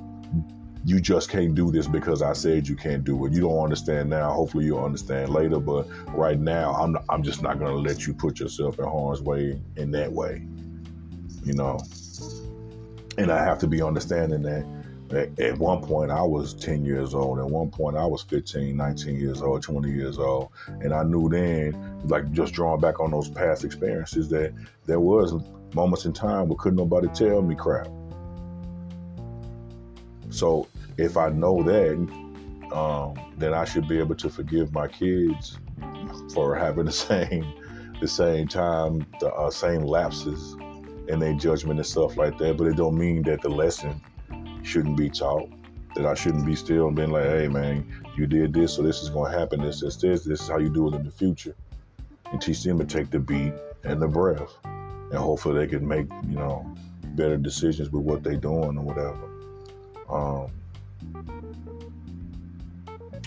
you 0.85 1.01
just 1.01 1.29
can't 1.29 1.55
do 1.55 1.71
this 1.71 1.87
because 1.87 2.23
I 2.23 2.33
said 2.33 2.67
you 2.67 2.75
can't 2.75 3.05
do 3.05 3.27
it. 3.27 3.33
You 3.33 3.43
don't 3.43 3.59
understand 3.63 4.09
now. 4.09 4.33
Hopefully 4.33 4.65
you'll 4.65 4.85
understand 4.85 5.29
later. 5.29 5.59
But 5.59 5.87
right 6.17 6.39
now, 6.39 6.73
I'm 6.75 6.97
I'm 7.11 7.23
just 7.23 7.43
not 7.43 7.59
gonna 7.59 7.77
let 7.77 8.07
you 8.07 8.15
put 8.15 8.41
yourself 8.41 8.79
in 8.79 8.87
harm's 8.87 9.21
way 9.21 9.61
in 9.77 9.91
that 9.91 10.11
way. 10.11 10.47
You 11.45 11.53
know. 11.55 11.79
And 13.19 13.33
I 13.33 13.45
have 13.45 13.59
to 13.59 13.67
be 13.67 13.83
understanding 13.83 14.43
that 14.43 14.65
at 15.41 15.59
one 15.59 15.83
point 15.83 16.13
I 16.13 16.23
was 16.23 16.55
10 16.55 16.85
years 16.85 17.15
old. 17.15 17.41
At 17.41 17.47
one 17.47 17.69
point 17.69 17.97
I 17.97 18.07
was 18.07 18.23
15, 18.23 18.77
19 18.77 19.19
years 19.19 19.43
old, 19.43 19.61
20 19.61 19.91
years 19.91 20.19
old. 20.19 20.51
And 20.69 20.95
I 20.95 21.03
knew 21.03 21.29
then, 21.29 22.01
like 22.05 22.31
just 22.31 22.53
drawing 22.53 22.81
back 22.81 23.01
on 23.01 23.11
those 23.11 23.29
past 23.29 23.65
experiences, 23.65 24.29
that 24.29 24.55
there 24.87 25.01
was 25.01 25.35
moments 25.75 26.05
in 26.05 26.13
time 26.13 26.49
where 26.49 26.57
couldn't 26.59 26.77
nobody 26.77 27.09
tell 27.09 27.43
me 27.43 27.57
crap. 27.57 27.89
So 30.31 30.69
if 30.97 31.17
I 31.17 31.31
know 31.31 31.65
that, 31.65 31.95
um, 32.73 33.35
then 33.37 33.53
I 33.53 33.65
should 33.65 33.89
be 33.89 33.99
able 33.99 34.15
to 34.15 34.31
forgive 34.31 34.73
my 34.73 34.87
kids 34.87 35.59
for 36.35 36.55
having 36.55 36.85
the 36.85 36.93
same, 36.93 37.53
the 38.01 38.07
same 38.07 38.47
time, 38.47 39.05
the 39.19 39.33
uh, 39.33 39.51
same 39.51 39.83
lapses 39.83 40.55
in 41.09 41.19
their 41.19 41.35
judgment 41.35 41.79
and 41.79 41.87
stuff 41.87 42.17
like 42.17 42.39
that. 42.39 42.57
But 42.57 42.69
it 42.69 42.77
don't 42.77 42.97
mean 42.97 43.23
that 43.23 43.43
the 43.43 43.49
lesson 43.49 44.01
shouldn't 44.63 44.97
be 44.97 45.11
taught. 45.11 45.49
That 45.95 46.07
I 46.07 46.15
shouldn't 46.15 46.47
be 46.47 46.55
still 46.55 46.87
and 46.87 46.97
being 46.97 47.11
like, 47.11 47.25
hey 47.25 47.49
man, 47.49 47.87
you 48.17 48.27
did 48.27 48.53
this, 48.53 48.75
so 48.75 48.83
this 48.83 49.03
is 49.03 49.09
gonna 49.09 49.37
happen. 49.37 49.63
This, 49.63 49.81
this, 49.81 49.97
this. 49.97 50.25
This 50.25 50.43
is 50.43 50.49
how 50.49 50.59
you 50.59 50.69
do 50.69 50.89
it 50.89 50.95
in 50.95 51.05
the 51.05 51.11
future. 51.11 51.55
And 52.31 52.41
teach 52.41 52.63
them 52.63 52.79
to 52.79 52.85
take 52.85 53.11
the 53.11 53.19
beat 53.19 53.55
and 53.85 54.01
the 54.01 54.07
breath, 54.09 54.53
and 54.65 55.15
hopefully 55.15 55.59
they 55.59 55.67
can 55.67 55.87
make 55.87 56.07
you 56.29 56.37
know 56.37 56.71
better 57.15 57.39
decisions 57.39 57.91
with 57.91 58.03
what 58.03 58.23
they're 58.23 58.37
doing 58.37 58.77
or 58.77 58.85
whatever. 58.85 59.29
Um, 60.11 60.51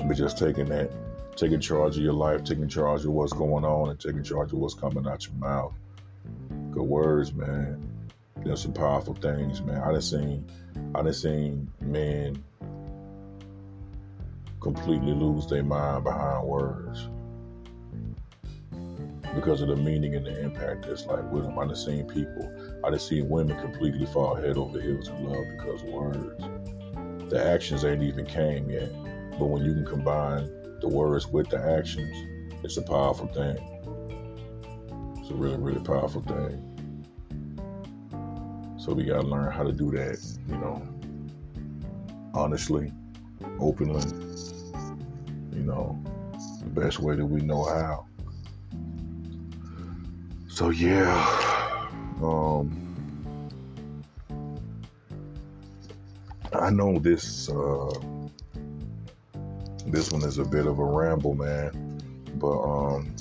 but 0.08 0.16
just 0.16 0.38
taking 0.38 0.66
that, 0.66 0.92
taking 1.36 1.60
charge 1.60 1.98
of 1.98 2.04
your 2.04 2.14
life, 2.14 2.44
taking 2.44 2.68
charge 2.68 3.06
of 3.06 3.12
what's 3.12 3.34
going 3.34 3.66
on, 3.66 3.90
and 3.90 4.00
taking 4.00 4.24
charge 4.24 4.54
of 4.54 4.60
what's 4.60 4.76
coming 4.76 5.08
out 5.08 5.26
your 5.26 5.36
mouth. 5.36 5.74
Words, 6.84 7.34
man. 7.34 7.88
There's 8.44 8.62
some 8.62 8.74
powerful 8.74 9.14
things, 9.14 9.62
man. 9.62 9.82
I 9.82 9.92
done 9.92 10.02
seen, 10.02 10.52
I 10.96 11.02
done 11.02 11.14
seen 11.14 11.72
men 11.82 12.44
completely 14.60 15.14
lose 15.14 15.48
their 15.48 15.64
mind 15.64 16.04
behind 16.04 16.48
words 16.48 17.10
because 19.36 19.62
of 19.62 19.70
the 19.70 19.76
meaning 19.76 20.16
and 20.16 20.26
the 20.26 20.42
impact 20.42 20.86
that's 20.88 21.06
like 21.06 21.24
with 21.32 21.44
them. 21.44 21.58
I 21.58 21.66
done 21.66 21.76
seen 21.76 22.06
people, 22.08 22.52
I 22.84 22.90
done 22.90 23.00
seen 23.00 23.30
women 23.30 23.60
completely 23.60 24.06
fall 24.08 24.36
head 24.36 24.58
over 24.58 24.80
heels 24.80 25.08
in 25.08 25.24
love 25.24 25.46
because 25.58 25.82
of 25.84 25.90
words. 25.90 27.32
The 27.32 27.44
actions 27.44 27.86
ain't 27.86 28.04
even 28.04 28.26
came 28.26 28.70
yet, 28.70 28.92
but 29.40 29.46
when 29.46 29.64
you 29.64 29.74
can 29.74 29.86
combine 29.86 30.50
the 30.82 30.88
words 30.88 31.28
with 31.28 31.50
the 31.50 31.60
actions, 31.60 32.16
it's 32.64 32.78
a 32.78 32.82
powerful 32.82 33.28
thing. 33.28 33.58
It's 35.20 35.30
a 35.30 35.34
really, 35.34 35.58
really 35.58 35.80
powerful 35.80 36.22
thing. 36.22 36.71
So 38.82 38.94
we 38.94 39.04
gotta 39.04 39.28
learn 39.28 39.52
how 39.52 39.62
to 39.62 39.72
do 39.72 39.92
that, 39.92 40.18
you 40.50 40.58
know, 40.58 40.82
honestly, 42.34 42.92
openly, 43.60 44.02
you 45.54 45.62
know, 45.62 46.04
the 46.64 46.82
best 46.82 47.00
way 47.00 47.16
that 47.16 47.24
we 47.24 47.42
know 47.42 47.64
how. 47.64 48.08
So 50.48 50.72
yeah, 50.72 51.14
um, 52.24 52.96
I 56.52 56.72
know 56.72 56.98
this 56.98 57.52
uh, 57.52 57.94
this 59.86 60.12
one 60.12 60.24
is 60.24 60.40
a 60.40 60.44
bit 60.44 60.66
of 60.66 60.80
a 60.80 60.84
ramble, 60.84 61.36
man, 61.36 62.02
but 62.38 62.60
um, 62.60 63.16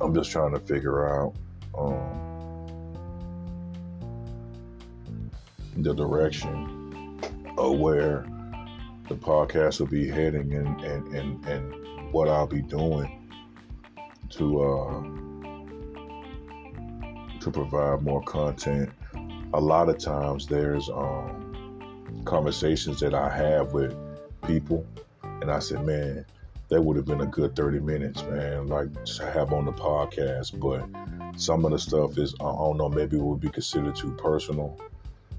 I'm 0.00 0.12
just 0.12 0.32
trying 0.32 0.54
to 0.54 0.58
figure 0.58 1.08
out 1.08 1.36
um, 1.78 2.27
the 5.82 5.94
direction 5.94 7.20
of 7.56 7.78
where 7.78 8.26
the 9.08 9.14
podcast 9.14 9.80
will 9.80 9.86
be 9.86 10.08
heading 10.08 10.52
and, 10.54 10.80
and, 10.82 11.14
and, 11.14 11.44
and 11.46 12.12
what 12.12 12.28
I'll 12.28 12.46
be 12.46 12.62
doing 12.62 13.28
to 14.30 14.62
uh, 14.62 15.02
to 17.40 17.50
provide 17.50 18.02
more 18.02 18.22
content. 18.22 18.90
A 19.54 19.60
lot 19.60 19.88
of 19.88 19.98
times 19.98 20.46
there's 20.46 20.88
um, 20.90 22.22
conversations 22.24 23.00
that 23.00 23.14
I 23.14 23.30
have 23.30 23.72
with 23.72 23.96
people, 24.46 24.86
and 25.22 25.50
I 25.50 25.60
said, 25.60 25.84
man, 25.86 26.26
that 26.68 26.82
would 26.82 26.96
have 26.96 27.06
been 27.06 27.22
a 27.22 27.26
good 27.26 27.56
30 27.56 27.80
minutes, 27.80 28.22
man, 28.24 28.66
like 28.66 28.92
to 29.04 29.30
have 29.30 29.52
on 29.52 29.64
the 29.64 29.72
podcast. 29.72 30.58
But 30.60 31.40
some 31.40 31.64
of 31.64 31.70
the 31.70 31.78
stuff 31.78 32.18
is, 32.18 32.34
I 32.40 32.44
don't 32.44 32.76
know, 32.76 32.88
maybe 32.88 33.16
would 33.16 33.40
be 33.40 33.48
considered 33.48 33.96
too 33.96 34.12
personal 34.12 34.78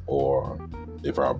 or 0.09 0.59
if 1.03 1.19
I 1.19 1.33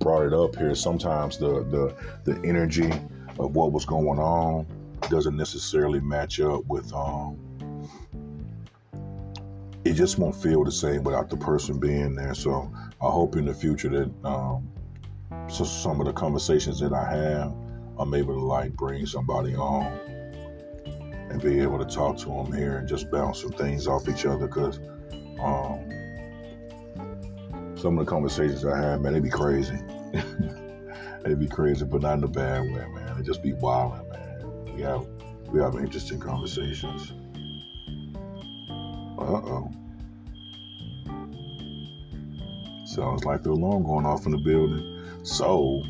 brought 0.00 0.26
it 0.26 0.32
up 0.34 0.56
here, 0.56 0.74
sometimes 0.74 1.38
the 1.38 1.62
the 1.64 1.94
the 2.24 2.46
energy 2.46 2.90
of 3.38 3.54
what 3.54 3.72
was 3.72 3.84
going 3.84 4.18
on 4.18 4.66
doesn't 5.08 5.36
necessarily 5.36 6.00
match 6.00 6.40
up 6.40 6.64
with 6.66 6.92
um 6.92 7.38
it 9.84 9.92
just 9.92 10.18
won't 10.18 10.34
feel 10.34 10.64
the 10.64 10.72
same 10.72 11.04
without 11.04 11.28
the 11.28 11.36
person 11.36 11.78
being 11.78 12.14
there. 12.14 12.34
So 12.34 12.72
I 13.02 13.10
hope 13.10 13.36
in 13.36 13.44
the 13.44 13.54
future 13.54 13.90
that 13.90 14.26
um, 14.26 14.68
so 15.48 15.64
some 15.64 16.00
of 16.00 16.06
the 16.06 16.12
conversations 16.12 16.80
that 16.80 16.92
I 16.92 17.04
have, 17.14 17.54
I'm 17.98 18.14
able 18.14 18.34
to 18.34 18.40
like 18.40 18.72
bring 18.72 19.04
somebody 19.04 19.54
on 19.54 19.84
and 21.30 21.40
be 21.42 21.60
able 21.60 21.78
to 21.78 21.84
talk 21.84 22.16
to 22.18 22.26
them 22.26 22.52
here 22.52 22.78
and 22.78 22.88
just 22.88 23.10
bounce 23.10 23.42
some 23.42 23.52
things 23.52 23.86
off 23.86 24.08
each 24.08 24.24
other 24.24 24.46
because 24.46 24.78
um, 25.38 25.90
some 27.84 27.98
of 27.98 28.06
the 28.06 28.10
conversations 28.10 28.64
I 28.64 28.80
have, 28.80 29.02
man, 29.02 29.12
they 29.12 29.20
be 29.20 29.28
crazy. 29.28 29.76
they 31.22 31.34
be 31.34 31.46
crazy, 31.46 31.84
but 31.84 32.00
not 32.00 32.16
in 32.16 32.24
a 32.24 32.28
bad 32.28 32.62
way, 32.62 32.86
man. 32.94 33.14
They 33.14 33.22
just 33.22 33.42
be 33.42 33.52
wild, 33.52 34.08
man. 34.08 34.74
We 34.74 34.80
have 34.80 35.06
we 35.48 35.60
have 35.60 35.74
interesting 35.74 36.18
conversations. 36.18 37.12
Uh 39.18 39.36
oh. 39.36 39.70
Sounds 42.86 43.26
like 43.26 43.42
the 43.42 43.50
alarm 43.50 43.82
going 43.82 44.06
off 44.06 44.24
in 44.24 44.32
the 44.32 44.38
building. 44.38 45.04
So, 45.22 45.82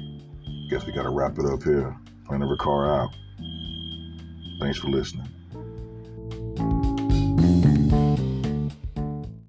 guess 0.71 0.85
we 0.87 0.93
got 0.93 1.05
to 1.05 1.11
wrap 1.11 1.39
it 1.39 1.47
up 1.47 1.63
here. 1.63 1.97
Plan 2.27 2.41
to 2.41 2.47
record 2.47 2.89
out. 2.89 3.15
Thanks 4.59 4.81
for 4.81 4.89
listening. 4.89 5.29